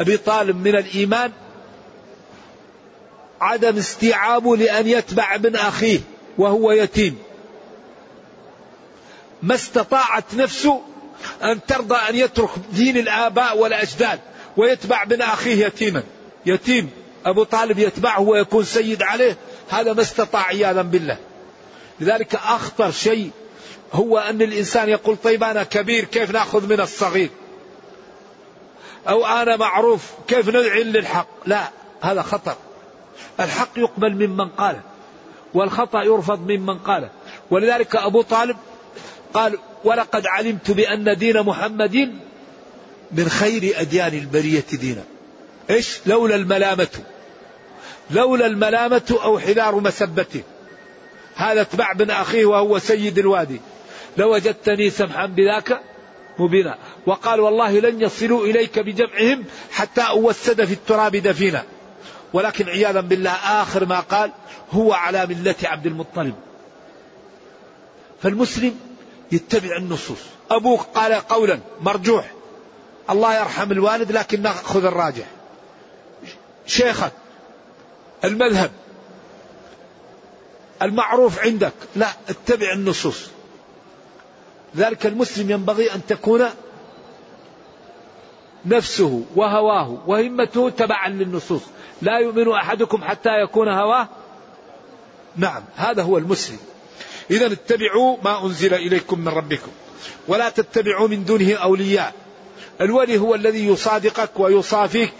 أبي 0.00 0.16
طالب 0.16 0.56
من 0.56 0.76
الإيمان 0.76 1.32
عدم 3.40 3.76
استيعابه 3.76 4.56
لأن 4.56 4.86
يتبع 4.88 5.34
ابن 5.34 5.56
أخيه 5.56 6.00
وهو 6.38 6.72
يتيم. 6.72 7.18
ما 9.42 9.54
استطاعت 9.54 10.34
نفسه 10.34 10.80
أن 11.42 11.60
ترضى 11.68 11.94
أن 11.94 12.16
يترك 12.16 12.50
دين 12.72 12.96
الآباء 12.96 13.58
والأجداد 13.58 14.20
ويتبع 14.56 15.02
ابن 15.02 15.22
أخيه 15.22 15.66
يتيما. 15.66 16.02
يتيم. 16.46 16.90
أبو 17.26 17.44
طالب 17.44 17.78
يتبعه 17.78 18.20
ويكون 18.20 18.64
سيد 18.64 19.02
عليه 19.02 19.36
هذا 19.68 19.92
ما 19.92 20.02
استطاع 20.02 20.42
عياذا 20.46 20.82
بالله. 20.82 21.18
لذلك 22.00 22.34
أخطر 22.34 22.90
شيء 22.90 23.30
هو 23.92 24.18
أن 24.18 24.42
الإنسان 24.42 24.88
يقول 24.88 25.16
طيب 25.16 25.44
أنا 25.44 25.62
كبير 25.62 26.04
كيف 26.04 26.30
نأخذ 26.30 26.66
من 26.66 26.80
الصغير؟ 26.80 27.30
أو 29.08 29.26
أنا 29.26 29.56
معروف 29.56 30.10
كيف 30.28 30.48
ندعي 30.48 30.84
للحق؟ 30.84 31.26
لا 31.46 31.70
هذا 32.00 32.22
خطر. 32.22 32.56
الحق 33.40 33.70
يقبل 33.76 34.26
ممن 34.26 34.48
قاله 34.48 34.80
والخطأ 35.54 36.02
يرفض 36.02 36.50
ممن 36.50 36.78
قاله 36.78 37.10
ولذلك 37.50 37.96
أبو 37.96 38.22
طالب 38.22 38.56
قال 39.34 39.58
ولقد 39.84 40.26
علمت 40.26 40.70
بأن 40.70 41.16
دين 41.16 41.42
محمد 41.42 42.14
من 43.12 43.28
خير 43.28 43.80
أديان 43.80 44.14
البرية 44.14 44.64
دينا. 44.72 45.04
إيش؟ 45.70 46.00
لولا 46.06 46.34
الملامة. 46.34 46.88
لولا 48.10 48.46
الملامة 48.46 49.18
أو 49.22 49.38
حذار 49.38 49.80
مسبته. 49.80 50.42
هذا 51.34 51.60
اتبع 51.60 51.92
بن 51.92 52.10
أخيه 52.10 52.44
وهو 52.44 52.78
سيد 52.78 53.18
الوادي. 53.18 53.60
لوجدتني 54.16 54.90
سمحا 54.90 55.26
بذاك 55.26 55.80
مبينا. 56.38 56.78
وقال 57.06 57.40
والله 57.40 57.80
لن 57.80 58.02
يصلوا 58.02 58.46
إليك 58.46 58.78
بجمعهم 58.78 59.44
حتى 59.72 60.00
أوسد 60.00 60.64
في 60.64 60.72
التراب 60.72 61.16
دفينا. 61.16 61.62
ولكن 62.32 62.68
عياذا 62.68 63.00
بالله 63.00 63.30
آخر 63.62 63.84
ما 63.84 64.00
قال 64.00 64.32
هو 64.72 64.92
على 64.92 65.26
ملة 65.26 65.54
عبد 65.64 65.86
المطلب. 65.86 66.34
فالمسلم 68.22 68.80
يتبع 69.32 69.76
النصوص. 69.76 70.22
أبوك 70.50 70.80
قال 70.80 71.12
قولا 71.12 71.58
مرجوح. 71.80 72.32
الله 73.10 73.38
يرحم 73.38 73.72
الوالد 73.72 74.12
لكن 74.12 74.42
نأخذ 74.42 74.84
الراجح. 74.84 75.26
شيخك 76.66 77.12
المذهب 78.24 78.70
المعروف 80.82 81.38
عندك. 81.38 81.72
لا 81.96 82.08
اتبع 82.28 82.72
النصوص. 82.72 83.28
ذلك 84.76 85.06
المسلم 85.06 85.50
ينبغي 85.50 85.94
أن 85.94 86.00
تكون 86.08 86.44
نفسه 88.66 89.24
وهواه 89.34 89.98
وهمته 90.06 90.70
تبعا 90.70 91.08
للنصوص. 91.08 91.62
لا 92.02 92.18
يؤمن 92.18 92.52
أحدكم 92.52 93.04
حتى 93.04 93.30
يكون 93.42 93.68
هواه. 93.68 94.08
نعم 95.36 95.62
هذا 95.76 96.02
هو 96.02 96.18
المسلم. 96.18 96.58
إذا 97.30 97.46
اتبعوا 97.46 98.16
ما 98.24 98.46
أنزل 98.46 98.74
إليكم 98.74 99.20
من 99.20 99.28
ربكم. 99.28 99.70
ولا 100.28 100.50
تتبعوا 100.50 101.08
من 101.08 101.24
دونه 101.24 101.54
أولياء. 101.54 102.14
الولي 102.80 103.18
هو 103.18 103.34
الذي 103.34 103.66
يصادقك 103.66 104.40
ويصافيك 104.40 105.12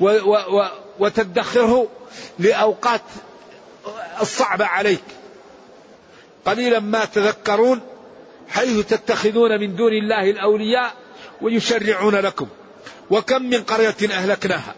و 0.00 0.04
و 0.04 0.58
و 0.58 0.68
وتدخره. 0.98 1.86
لأوقات 2.38 3.02
الصعبة 4.20 4.64
عليك. 4.64 5.04
قليلا 6.44 6.80
ما 6.80 7.04
تذكرون 7.04 7.80
حيث 8.48 8.86
تتخذون 8.86 9.60
من 9.60 9.76
دون 9.76 9.92
الله 9.92 10.30
الأولياء 10.30 10.94
ويشرعون 11.40 12.14
لكم. 12.14 12.48
وكم 13.10 13.42
من 13.42 13.62
قرية 13.62 13.96
أهلكناها؟ 14.10 14.74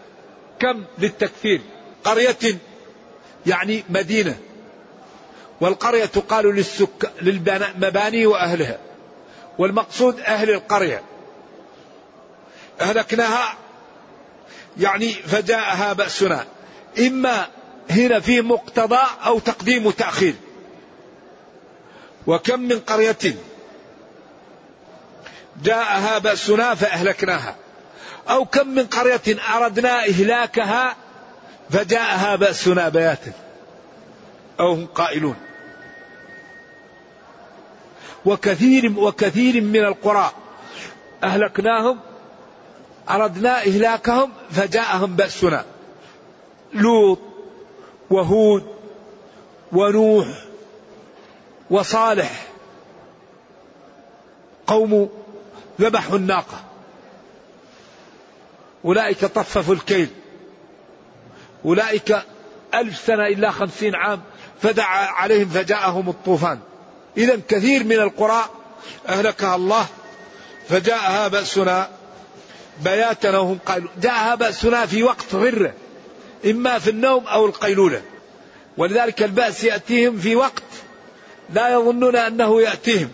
كم 0.59 0.83
للتكثير 0.99 1.61
قرية 2.03 2.57
يعني 3.45 3.83
مدينة. 3.89 4.37
والقرية 5.61 6.05
تقال 6.05 6.45
للسك 6.45 7.11
للمباني 7.21 8.25
وأهلها. 8.25 8.77
والمقصود 9.57 10.19
أهل 10.19 10.49
القرية. 10.49 11.01
أهلكناها 12.81 13.57
يعني 14.79 15.13
فجاءها 15.13 15.93
بأسنا. 15.93 16.45
إما 16.99 17.47
هنا 17.89 18.19
في 18.19 18.41
مقتضى 18.41 18.99
أو 19.25 19.39
تقديم 19.39 19.85
وتأخير. 19.85 20.35
وكم 22.27 22.59
من 22.59 22.79
قرية 22.79 23.35
جاءها 25.63 26.17
بأسنا 26.17 26.75
فأهلكناها. 26.75 27.55
أو 28.29 28.45
كم 28.45 28.67
من 28.67 28.85
قرية 28.85 29.37
أردنا 29.55 30.05
إهلاكها 30.05 30.95
فجاءها 31.69 32.35
بأسنا 32.35 32.89
بياتا 32.89 33.31
أو 34.59 34.73
هم 34.73 34.85
قائلون. 34.85 35.35
وكثير 38.25 38.93
وكثير 38.99 39.61
من 39.61 39.85
القرى 39.85 40.31
أهلكناهم 41.23 41.99
أردنا 43.09 43.57
إهلاكهم 43.59 44.31
فجاءهم 44.51 45.15
بأسنا. 45.15 45.65
لوط 46.73 47.19
وهود 48.09 48.67
ونوح 49.71 50.27
وصالح. 51.69 52.47
قوم 54.67 55.09
ذبحوا 55.81 56.17
الناقة. 56.17 56.63
أولئك 58.85 59.25
طففوا 59.25 59.73
الكيل. 59.73 60.09
أولئك 61.65 62.21
ألف 62.73 62.97
سنة 62.97 63.27
إلا 63.27 63.51
خمسين 63.51 63.95
عام 63.95 64.21
فدعا 64.61 65.07
عليهم 65.07 65.49
فجاءهم 65.49 66.09
الطوفان. 66.09 66.59
إذا 67.17 67.39
كثير 67.47 67.83
من 67.83 67.99
القرى 67.99 68.45
أهلكها 69.07 69.55
الله 69.55 69.85
فجاءها 70.69 71.27
بأسنا. 71.27 71.89
بياتا 72.83 73.37
وهم 73.37 73.59
قالوا 73.65 73.89
جاءها 74.01 74.35
بأسنا 74.35 74.85
في 74.85 75.03
وقت 75.03 75.35
غرة. 75.35 75.73
إما 76.45 76.79
في 76.79 76.89
النوم 76.89 77.27
أو 77.27 77.45
القيلولة. 77.45 78.01
ولذلك 78.77 79.23
البأس 79.23 79.63
يأتيهم 79.63 80.17
في 80.17 80.35
وقت 80.35 80.63
لا 81.53 81.69
يظنون 81.69 82.15
أنه 82.15 82.61
يأتيهم. 82.61 83.09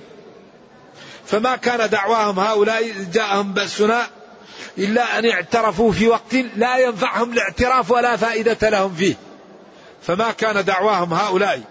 فما 1.25 1.55
كان 1.55 1.89
دعواهم 1.89 2.39
هؤلاء 2.39 2.91
جاءهم 3.13 3.53
بأسنا 3.53 4.07
إلا 4.77 5.19
أن 5.19 5.29
اعترفوا 5.29 5.91
في 5.91 6.07
وقت 6.07 6.33
لا 6.55 6.77
ينفعهم 6.77 7.33
الاعتراف 7.33 7.91
ولا 7.91 8.15
فائدة 8.15 8.69
لهم 8.69 8.95
فيه. 8.95 9.15
فما 10.01 10.31
كان 10.31 10.65
دعواهم 10.65 11.13
هؤلاء 11.13 11.61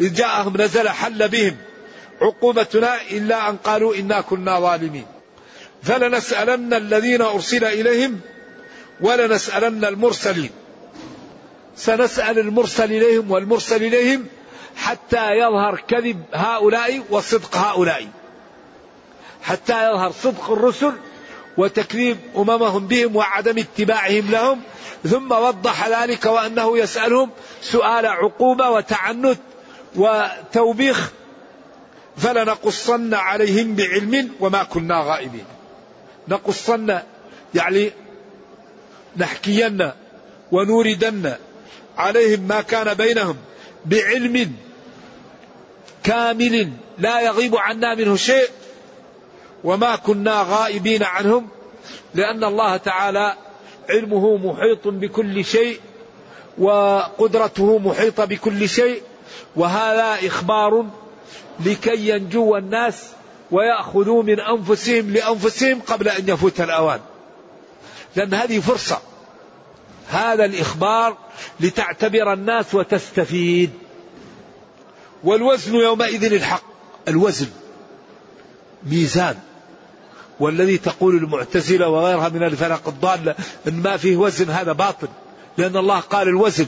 إذ 0.00 0.14
جاءهم 0.14 0.56
نزل 0.56 0.88
حل 0.88 1.28
بهم 1.28 1.56
عقوبتنا 2.20 3.02
إلا 3.10 3.50
أن 3.50 3.56
قالوا 3.56 3.94
إنا 3.94 4.20
كنا 4.20 4.60
ظالمين. 4.60 5.06
فلنسألن 5.82 6.74
الذين 6.74 7.22
أرسل 7.22 7.64
إليهم 7.64 8.20
ولنسألن 9.00 9.84
المرسلين. 9.84 10.50
سنسأل 11.76 12.38
المرسل 12.38 12.84
إليهم 12.84 13.30
والمرسل 13.30 13.82
إليهم 13.82 14.26
حتى 14.76 15.30
يظهر 15.30 15.80
كذب 15.88 16.22
هؤلاء 16.34 17.02
وصدق 17.10 17.56
هؤلاء. 17.56 18.06
حتى 19.42 19.90
يظهر 19.90 20.12
صدق 20.12 20.50
الرسل 20.50 20.92
وتكذيب 21.56 22.18
أممهم 22.36 22.86
بهم 22.86 23.16
وعدم 23.16 23.58
اتباعهم 23.58 24.30
لهم. 24.30 24.60
ثم 25.04 25.32
وضح 25.32 25.88
ذلك 25.88 26.24
وأنه 26.24 26.78
يسألهم 26.78 27.30
سؤال 27.62 28.06
عقوبة 28.06 28.70
وتعنت 28.70 29.38
وتوبيخ 29.96 31.10
فلنقصن 32.16 33.14
عليهم 33.14 33.74
بعلم 33.74 34.30
وما 34.40 34.62
كنا 34.62 35.00
غائبين. 35.00 35.44
نقصن 36.28 36.98
يعني 37.54 37.92
نحكين 39.16 39.90
ونوردن 40.52 41.34
عليهم 41.96 42.40
ما 42.40 42.60
كان 42.60 42.94
بينهم 42.94 43.36
بعلم 43.86 44.52
كامل 46.02 46.70
لا 46.98 47.20
يغيب 47.20 47.56
عنا 47.56 47.94
منه 47.94 48.16
شيء 48.16 48.48
وما 49.64 49.96
كنا 49.96 50.46
غائبين 50.48 51.02
عنهم 51.02 51.48
لأن 52.14 52.44
الله 52.44 52.76
تعالى 52.76 53.34
علمه 53.90 54.36
محيط 54.36 54.88
بكل 54.88 55.44
شيء 55.44 55.80
وقدرته 56.58 57.78
محيطة 57.78 58.24
بكل 58.24 58.68
شيء 58.68 59.02
وهذا 59.56 60.26
إخبار 60.26 60.86
لكي 61.60 62.08
ينجو 62.08 62.56
الناس 62.56 63.06
ويأخذوا 63.50 64.22
من 64.22 64.40
أنفسهم 64.40 65.10
لأنفسهم 65.10 65.80
قبل 65.80 66.08
أن 66.08 66.28
يفوت 66.28 66.60
الأوان. 66.60 67.00
لأن 68.16 68.34
هذه 68.34 68.60
فرصة. 68.60 69.00
هذا 70.08 70.44
الإخبار 70.44 71.16
لتعتبر 71.60 72.32
الناس 72.32 72.74
وتستفيد. 72.74 73.70
والوزن 75.24 75.74
يومئذ 75.74 76.32
الحق. 76.32 76.62
الوزن. 77.08 77.48
ميزان. 78.82 79.36
والذي 80.40 80.78
تقول 80.78 81.16
المعتزلة 81.16 81.88
وغيرها 81.88 82.28
من 82.28 82.42
الفرق 82.42 82.88
الضالة 82.88 83.34
إن 83.68 83.82
ما 83.82 83.96
فيه 83.96 84.16
وزن 84.16 84.50
هذا 84.50 84.72
باطل. 84.72 85.08
لأن 85.58 85.76
الله 85.76 86.00
قال 86.00 86.28
الوزن. 86.28 86.66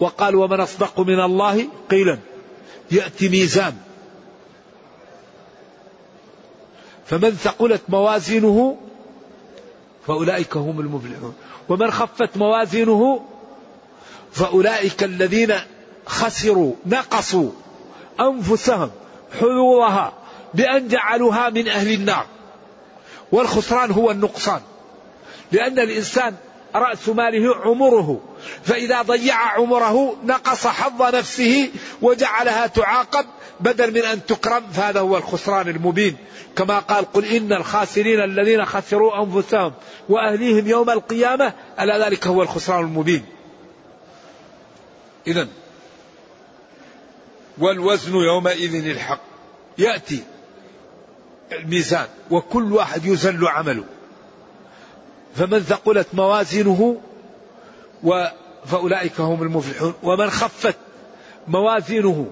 وقال 0.00 0.36
ومن 0.36 0.60
أصدق 0.60 1.00
من 1.00 1.20
الله 1.20 1.68
قيلا. 1.90 2.18
يأتي 2.90 3.28
ميزان. 3.28 3.76
فمن 7.06 7.30
ثقلت 7.30 7.82
موازينه 7.88 8.76
فأولئك 10.06 10.56
هم 10.56 10.80
المفلحون. 10.80 11.34
ومن 11.68 11.90
خفت 11.90 12.36
موازينه 12.36 13.24
فأولئك 14.32 15.04
الذين 15.04 15.54
خسروا 16.06 16.74
نقصوا 16.86 17.50
أنفسهم 18.20 18.90
حظوظها 19.40 20.12
بأن 20.54 20.88
جعلوها 20.88 21.50
من 21.50 21.68
أهل 21.68 21.92
النار. 21.92 22.26
والخسران 23.32 23.90
هو 23.90 24.10
النقصان. 24.10 24.60
لأن 25.52 25.78
الإنسان 25.78 26.34
رأس 26.78 27.08
ماله 27.08 27.56
عمره. 27.56 28.20
فإذا 28.64 29.02
ضيع 29.02 29.36
عمره 29.36 30.16
نقص 30.24 30.66
حظ 30.66 31.14
نفسه 31.14 31.70
وجعلها 32.02 32.66
تعاقب 32.66 33.26
بدل 33.60 33.92
من 33.92 34.02
أن 34.02 34.26
تكرم. 34.26 34.66
فهذا 34.72 35.00
هو 35.00 35.16
الخسران 35.16 35.68
المبين. 35.68 36.16
كما 36.56 36.78
قال 36.78 37.12
قل 37.12 37.24
إن 37.24 37.52
الخاسرين 37.52 38.20
الذين 38.20 38.64
خسروا 38.64 39.22
أنفسهم 39.22 39.72
وأهليهم 40.08 40.66
يوم 40.66 40.90
القيامة 40.90 41.52
ألا 41.80 42.06
ذلك 42.06 42.26
هو 42.26 42.42
الخسران 42.42 42.84
المبين. 42.84 43.24
إذا 45.26 45.48
والوزن 47.58 48.14
يومئذ 48.14 48.86
الحق. 48.86 49.20
يأتي 49.78 50.22
الميزان 51.52 52.06
وكل 52.30 52.72
واحد 52.72 53.04
يزن 53.04 53.40
له 53.40 53.50
عمله. 53.50 53.84
فمن 55.36 55.60
ثقلت 55.60 56.06
موازينه 56.12 57.00
فأولئك 58.66 59.20
هم 59.20 59.42
المفلحون. 59.42 59.94
ومن 60.02 60.30
خفت 60.30 60.76
موازينه 61.48 62.30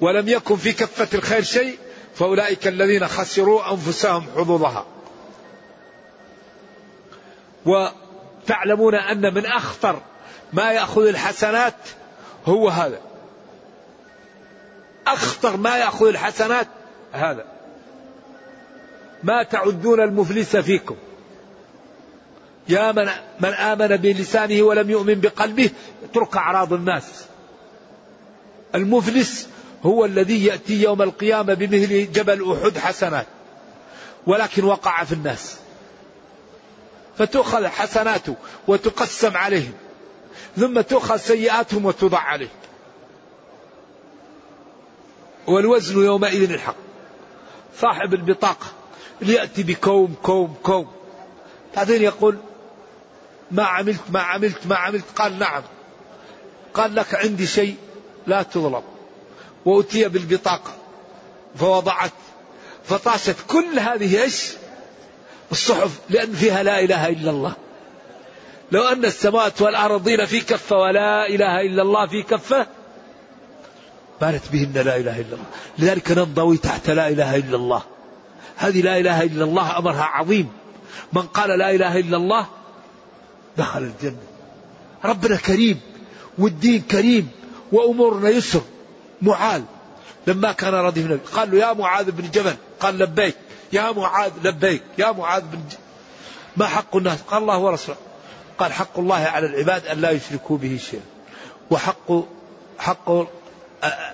ولم 0.00 0.28
يكن 0.28 0.56
في 0.56 0.72
كفة 0.72 1.18
الخير 1.18 1.42
شيء 1.42 1.78
فأولئك 2.14 2.68
الذين 2.68 3.08
خسروا 3.08 3.70
أنفسهم 3.70 4.26
حظوظها. 4.36 4.86
وتعلمون 7.66 8.94
أن 8.94 9.34
من 9.34 9.46
أخطر 9.46 10.00
ما 10.52 10.72
يأخذ 10.72 11.06
الحسنات 11.06 11.74
هو 12.46 12.68
هذا. 12.68 13.00
أخطر 15.06 15.56
ما 15.56 15.76
يأخذ 15.76 16.06
الحسنات 16.06 16.66
هذا. 17.12 17.44
ما 19.22 19.42
تعدون 19.42 20.00
المفلس 20.00 20.56
فيكم. 20.56 20.96
يا 22.68 22.92
من 22.92 23.08
من 23.40 23.48
آمن 23.48 23.96
بلسانه 23.96 24.62
ولم 24.62 24.90
يؤمن 24.90 25.20
بقلبه 25.20 25.70
اترك 26.04 26.36
أعراض 26.36 26.72
الناس. 26.72 27.24
المفلس 28.74 29.48
هو 29.82 30.04
الذي 30.04 30.44
يأتي 30.44 30.82
يوم 30.82 31.02
القيامة 31.02 31.54
بمثل 31.54 32.12
جبل 32.12 32.52
أحد 32.52 32.78
حسنات 32.78 33.26
ولكن 34.26 34.64
وقع 34.64 35.04
في 35.04 35.12
الناس. 35.12 35.56
فتؤخذ 37.18 37.66
حسناته 37.66 38.36
وتقسم 38.68 39.36
عليهم 39.36 39.72
ثم 40.56 40.80
تؤخذ 40.80 41.16
سيئاتهم 41.16 41.86
وتوضع 41.86 42.18
عليه. 42.18 42.52
والوزن 45.46 46.04
يومئذ 46.04 46.52
الحق. 46.52 46.76
صاحب 47.80 48.14
البطاقة 48.14 48.66
ليأتي 49.20 49.62
بكوم 49.62 50.14
كوم 50.22 50.54
كوم. 50.62 50.86
بعدين 51.76 52.02
يقول 52.02 52.38
ما 53.52 53.62
عملت 53.62 54.00
ما 54.10 54.20
عملت 54.20 54.66
ما 54.66 54.76
عملت. 54.76 55.04
قال 55.16 55.38
نعم. 55.38 55.62
قال 56.74 56.94
لك 56.94 57.14
عندي 57.14 57.46
شيء 57.46 57.76
لا 58.26 58.42
تظلم. 58.42 58.82
وأتي 59.64 60.08
بالبطاقة. 60.08 60.72
فوضعت. 61.56 62.12
فطاشت 62.84 63.36
كل 63.48 63.78
هذه 63.78 64.22
إيش؟ 64.22 64.52
الصحف 65.52 65.98
لأن 66.10 66.32
فيها 66.32 66.62
لا 66.62 66.80
إله 66.80 67.08
إلا 67.08 67.30
الله. 67.30 67.52
لو 68.72 68.82
أن 68.82 69.04
السماوات 69.04 69.62
والأرضين 69.62 70.26
في 70.26 70.40
كفة 70.40 70.76
ولا 70.76 71.28
إله 71.28 71.60
إلا 71.60 71.82
الله 71.82 72.06
في 72.06 72.22
كفة 72.22 72.66
بانت 74.20 74.42
بهن 74.52 74.72
لا 74.72 74.96
إله 74.96 75.20
إلا 75.20 75.34
الله. 75.34 75.46
لذلك 75.78 76.12
ننضوي 76.12 76.56
تحت 76.56 76.90
لا 76.90 77.08
إله 77.08 77.36
إلا 77.36 77.56
الله. 77.56 77.82
هذه 78.56 78.80
لا 78.82 78.98
إله 78.98 79.22
إلا 79.22 79.44
الله 79.44 79.78
أمرها 79.78 80.02
عظيم. 80.02 80.48
من 81.12 81.22
قال 81.22 81.58
لا 81.58 81.70
إله 81.70 81.98
إلا 81.98 82.16
الله 82.16 82.46
دخل 83.58 83.82
الجنة. 83.82 84.22
ربنا 85.04 85.36
كريم 85.36 85.80
والدين 86.38 86.82
كريم 86.82 87.30
وأمورنا 87.72 88.28
يسر. 88.28 88.62
معاذ. 89.22 89.62
لما 90.26 90.52
كان 90.52 90.74
رديف 90.74 91.06
النبي 91.06 91.20
قال 91.34 91.50
له 91.50 91.58
يا 91.58 91.72
معاذ 91.72 92.10
بن 92.10 92.30
جبل. 92.30 92.54
قال 92.80 92.98
لبيك. 92.98 93.36
يا 93.72 93.92
معاذ 93.92 94.32
لبيك. 94.42 94.82
يا 94.98 95.12
معاذ 95.12 95.42
بن 95.42 95.58
جبل 95.70 95.82
ما 96.56 96.66
حق 96.66 96.96
الناس؟ 96.96 97.18
قال 97.22 97.42
الله 97.42 97.58
ورسوله. 97.58 97.98
قال 98.58 98.72
حق 98.72 98.98
الله 98.98 99.16
على 99.16 99.46
العباد 99.46 99.86
أن 99.86 100.00
لا 100.00 100.10
يشركوا 100.10 100.58
به 100.58 100.80
شيئا. 100.90 101.02
وحق 101.70 102.12
حق 102.78 103.10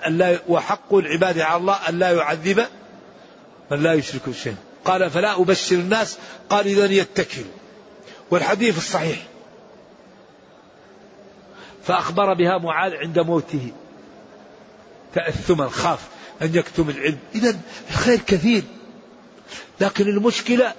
أن 0.07 0.39
وحق 0.49 0.95
العباد 0.95 1.39
على 1.39 1.61
الله 1.61 1.89
أن 1.89 1.99
لا 1.99 2.11
يعذب 2.11 2.67
من 3.71 3.83
لا 3.83 3.93
يشرك 3.95 4.31
شيئا. 4.43 4.57
قال 4.85 5.11
فلا 5.11 5.41
أبشر 5.41 5.77
الناس. 5.77 6.19
قال 6.51 6.67
إذا 6.67 6.85
يتكلوا 6.85 7.58
والحديث 8.31 8.79
الصحيح. 8.79 9.19
فأخبر 11.85 12.35
بها 12.35 12.59
معاذ 12.59 12.95
عند 12.95 13.19
موته. 13.19 13.73
تأثما 15.15 15.69
خاف 15.69 16.09
أن 16.43 16.55
يكتم 16.55 16.91
العلم. 16.91 17.19
إذا 17.35 17.59
الخير 17.91 18.19
كثير. 18.19 18.63
لكن 19.81 20.09
المشكلة 20.09 20.75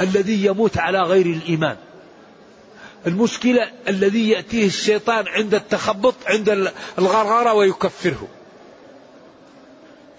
الذي 0.00 0.44
يموت 0.44 0.78
على 0.78 1.00
غير 1.00 1.26
الإيمان. 1.26 1.76
المشكلة 3.06 3.70
الذي 3.88 4.28
يأتيه 4.28 4.66
الشيطان 4.66 5.28
عند 5.28 5.54
التخبط 5.54 6.14
عند 6.26 6.72
الغرغرة 6.98 7.52
ويكفره. 7.52 8.28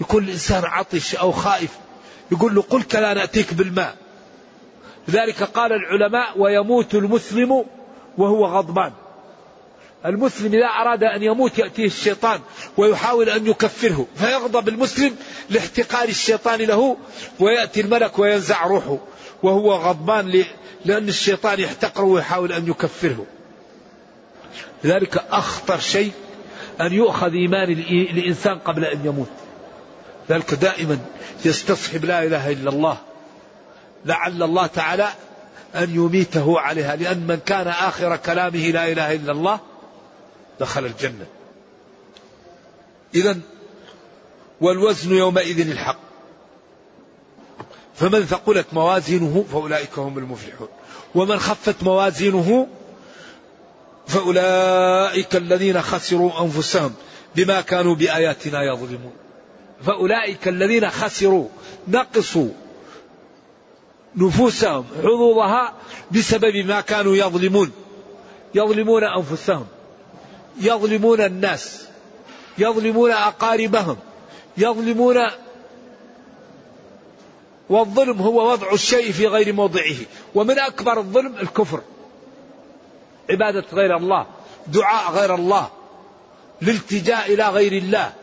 يكون 0.01 0.23
الإنسان 0.23 0.65
عطش 0.65 1.15
أو 1.15 1.31
خائف. 1.31 1.71
يقول 2.31 2.55
له 2.55 2.61
قلت 2.61 2.95
لا 2.95 3.13
نأتيك 3.13 3.53
بالماء. 3.53 3.95
لذلك 5.07 5.43
قال 5.43 5.71
العلماء 5.73 6.39
ويموت 6.39 6.95
المسلم 6.95 7.65
وهو 8.17 8.45
غضبان. 8.45 8.91
المسلم 10.05 10.53
إذا 10.53 10.65
أراد 10.65 11.03
أن 11.03 11.23
يموت 11.23 11.59
يأتيه 11.59 11.85
الشيطان 11.85 12.39
ويحاول 12.77 13.29
أن 13.29 13.47
يكفره 13.47 14.07
فيغضب 14.15 14.69
المسلم 14.69 15.15
لاحتقار 15.49 16.09
الشيطان 16.09 16.61
له 16.61 16.97
ويأتي 17.39 17.81
الملك 17.81 18.19
وينزع 18.19 18.67
روحه 18.67 18.97
وهو 19.43 19.73
غضبان 19.73 20.43
لأن 20.85 21.09
الشيطان 21.09 21.59
يحتقره 21.59 22.03
ويحاول 22.03 22.51
أن 22.51 22.67
يكفره. 22.67 23.25
لذلك 24.83 25.23
أخطر 25.31 25.79
شيء 25.79 26.11
أن 26.81 26.93
يؤخذ 26.93 27.31
إيمان 27.31 27.71
الإنسان 27.89 28.59
قبل 28.59 28.85
أن 28.85 29.05
يموت. 29.05 29.31
ذلك 30.29 30.53
دائما 30.53 30.99
يستصحب 31.45 32.05
لا 32.05 32.23
إله 32.23 32.51
إلا 32.51 32.69
الله 32.69 32.97
لعل 34.05 34.43
الله 34.43 34.67
تعالى 34.67 35.09
أن 35.75 35.95
يميته 35.95 36.59
عليها 36.59 36.95
لأن 36.95 37.27
من 37.27 37.39
كان 37.45 37.67
آخر 37.67 38.15
كلامه 38.15 38.71
لا 38.71 38.91
إله 38.91 39.13
إلا 39.13 39.31
الله 39.31 39.59
دخل 40.59 40.85
الجنة. 40.85 41.25
إذا 43.15 43.39
والوزن 44.61 45.15
يومئذ 45.15 45.69
الحق. 45.69 45.99
فمن 47.95 48.25
ثقلت 48.25 48.65
موازينه 48.73 49.45
فأولئك 49.51 49.99
هم 49.99 50.17
المفلحون. 50.17 50.67
ومن 51.15 51.39
خفت 51.39 51.83
موازينه 51.83 52.67
فأولئك 54.07 55.35
الذين 55.35 55.81
خسروا 55.81 56.41
أنفسهم 56.41 56.93
بما 57.35 57.61
كانوا 57.61 57.95
بآياتنا 57.95 58.63
يظلمون. 58.63 59.13
فأولئك 59.85 60.47
الذين 60.47 60.89
خسروا 60.89 61.47
نقصوا 61.87 62.49
نفوسهم 64.15 64.85
حظوظها 65.03 65.73
بسبب 66.11 66.55
ما 66.67 66.81
كانوا 66.81 67.15
يظلمون. 67.15 67.71
يظلمون 68.55 69.03
أنفسهم. 69.03 69.65
يظلمون 70.61 71.21
الناس. 71.21 71.87
يظلمون 72.57 73.11
أقاربهم. 73.11 73.97
يظلمون 74.57 75.17
والظلم 77.69 78.21
هو 78.21 78.51
وضع 78.51 78.73
الشيء 78.73 79.11
في 79.11 79.27
غير 79.27 79.53
موضعه. 79.53 79.95
ومن 80.35 80.59
أكبر 80.59 80.99
الظلم 80.99 81.35
الكفر. 81.37 81.81
عبادة 83.29 83.63
غير 83.73 83.97
الله. 83.97 84.25
دعاء 84.67 85.11
غير 85.11 85.35
الله. 85.35 85.69
الالتجاء 86.61 87.33
إلى 87.33 87.49
غير 87.49 87.71
الله. 87.71 88.13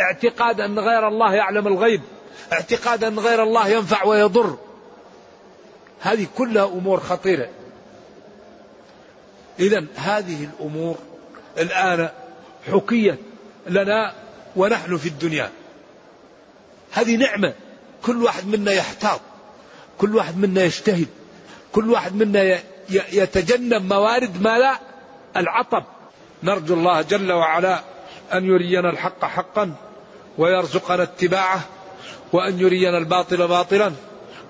اعتقاد 0.00 0.60
أن 0.60 0.78
غير 0.78 1.08
الله 1.08 1.34
يعلم 1.34 1.66
الغيب. 1.66 2.00
اعتقاد 2.52 3.04
أن 3.04 3.18
غير 3.18 3.42
الله 3.42 3.68
ينفع 3.68 4.04
ويضر. 4.04 4.56
هذه 6.04 6.26
كلها 6.38 6.64
أمور 6.64 7.00
خطيرة. 7.00 7.48
إذا 9.60 9.84
هذه 9.96 10.44
الأمور 10.44 10.98
الآن 11.58 12.08
حكيت 12.72 13.18
لنا 13.66 14.12
ونحن 14.56 14.96
في 14.96 15.08
الدنيا. 15.08 15.50
هذه 16.92 17.16
نعمة. 17.16 17.54
كل 18.02 18.22
واحد 18.22 18.46
منا 18.46 18.72
يحتاط. 18.72 19.20
كل 19.98 20.16
واحد 20.16 20.38
منا 20.38 20.62
يجتهد. 20.62 21.08
كل 21.72 21.90
واحد 21.90 22.14
منا 22.14 22.58
يتجنب 22.90 23.92
موارد 23.92 24.42
ما 24.42 24.58
لا 24.58 24.78
العطب. 25.36 25.84
نرجو 26.42 26.74
الله 26.74 27.02
جل 27.02 27.32
وعلا 27.32 27.80
أن 28.32 28.44
يرينا 28.44 28.90
الحق 28.90 29.24
حقا 29.24 29.74
ويرزقنا 30.38 31.02
اتباعه 31.02 31.60
وأن 32.32 32.60
يرينا 32.60 32.98
الباطل 32.98 33.48
باطلا 33.48 33.92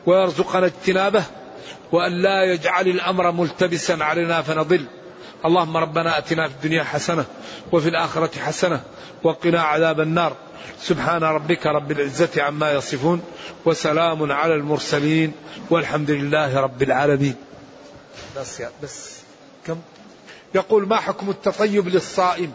ويرزقنا 0.06 0.66
اجتنابه. 0.66 1.24
وأن 1.92 2.12
لا 2.22 2.44
يجعل 2.44 2.88
الأمر 2.88 3.32
ملتبسا 3.32 3.92
علينا 4.00 4.42
فنضل. 4.42 4.86
اللهم 5.44 5.76
ربنا 5.76 6.18
آتنا 6.18 6.48
في 6.48 6.54
الدنيا 6.54 6.84
حسنة 6.84 7.24
وفي 7.72 7.88
الآخرة 7.88 8.38
حسنة 8.38 8.80
وقنا 9.22 9.62
عذاب 9.62 10.00
النار. 10.00 10.36
سبحان 10.80 11.24
ربك 11.24 11.66
رب 11.66 11.90
العزة 11.90 12.42
عما 12.42 12.72
يصفون 12.72 13.22
وسلام 13.64 14.32
على 14.32 14.54
المرسلين 14.54 15.32
والحمد 15.70 16.10
لله 16.10 16.60
رب 16.60 16.82
العالمين. 16.82 17.34
بس 18.36 18.62
بس 18.82 19.20
كم؟ 19.66 19.80
يقول 20.54 20.88
ما 20.88 20.96
حكم 20.96 21.30
التطيب 21.30 21.88
للصائم؟ 21.88 22.52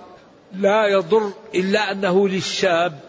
لا 0.54 0.88
يضر 0.88 1.32
إلا 1.56 1.92
أنه 1.92 2.28
للشاب. 2.28 3.00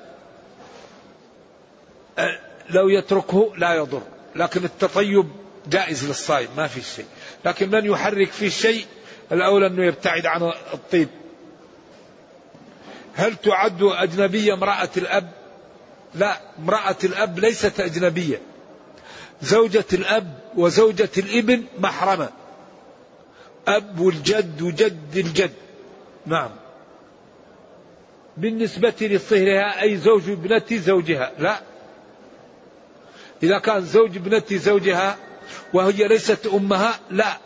لو 2.70 2.88
يتركه 2.88 3.52
لا 3.56 3.74
يضر 3.74 4.02
لكن 4.36 4.64
التطيب 4.64 5.26
جائز 5.70 6.08
للصائم 6.08 6.48
ما 6.56 6.66
في 6.66 6.80
شيء. 6.96 7.06
لكن 7.44 7.70
من 7.70 7.84
يحرك 7.84 8.30
فيه 8.30 8.48
شيء 8.48 8.86
الأولى 9.32 9.66
أنه 9.66 9.84
يبتعد 9.84 10.26
عن 10.26 10.42
الطيب. 10.74 11.08
هل 13.14 13.36
تعد 13.36 13.82
أجنبية 13.82 14.54
امرأة 14.54 14.90
الأب؟ 14.96 15.30
لا 16.14 16.40
امرأة 16.58 16.96
الأب 17.04 17.38
ليست 17.38 17.80
أجنبية. 17.80 18.40
زوجة 19.42 19.84
الأب 19.92 20.38
وزوجة 20.56 21.10
الإبن 21.18 21.64
محرمة. 21.78 22.28
أب 23.68 24.08
الجد 24.08 24.62
وجد 24.62 25.16
الجد. 25.16 25.54
نعم. 26.26 26.50
بالنسبة 28.36 28.94
لصهرها 29.00 29.82
أي 29.82 29.96
زوج 29.96 30.30
ابنة 30.30 30.66
زوجها. 30.72 31.32
لا. 31.38 31.60
إذا 33.42 33.58
كان 33.58 33.80
زوج 33.80 34.16
ابنة 34.16 34.44
زوجها 34.50 35.16
وهي 35.72 36.08
ليست 36.08 36.46
أمها 36.46 37.00
لا. 37.10 37.38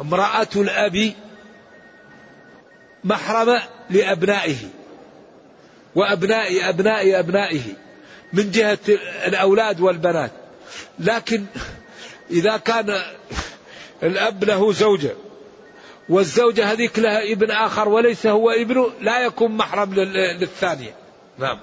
امرأة 0.00 0.48
الأب 0.56 1.12
محرمة 3.04 3.62
لأبنائه. 3.90 4.56
وأبناء 5.94 6.68
أبناء 6.68 7.18
أبنائه 7.18 7.62
من 8.32 8.50
جهة 8.50 8.78
الأولاد 9.26 9.80
والبنات. 9.80 10.30
لكن 10.98 11.44
إذا 12.30 12.56
كان 12.56 13.02
الأب 14.02 14.44
له 14.44 14.72
زوجة 14.72 15.14
والزوجة 16.08 16.72
هذيك 16.72 16.98
لها 16.98 17.32
ابن 17.32 17.50
آخر 17.50 17.88
وليس 17.88 18.26
هو 18.26 18.50
ابنه 18.50 18.90
لا 19.00 19.20
يكون 19.20 19.56
محرم 19.56 19.94
للثانية. 19.94 20.94
نعم. 21.38 21.60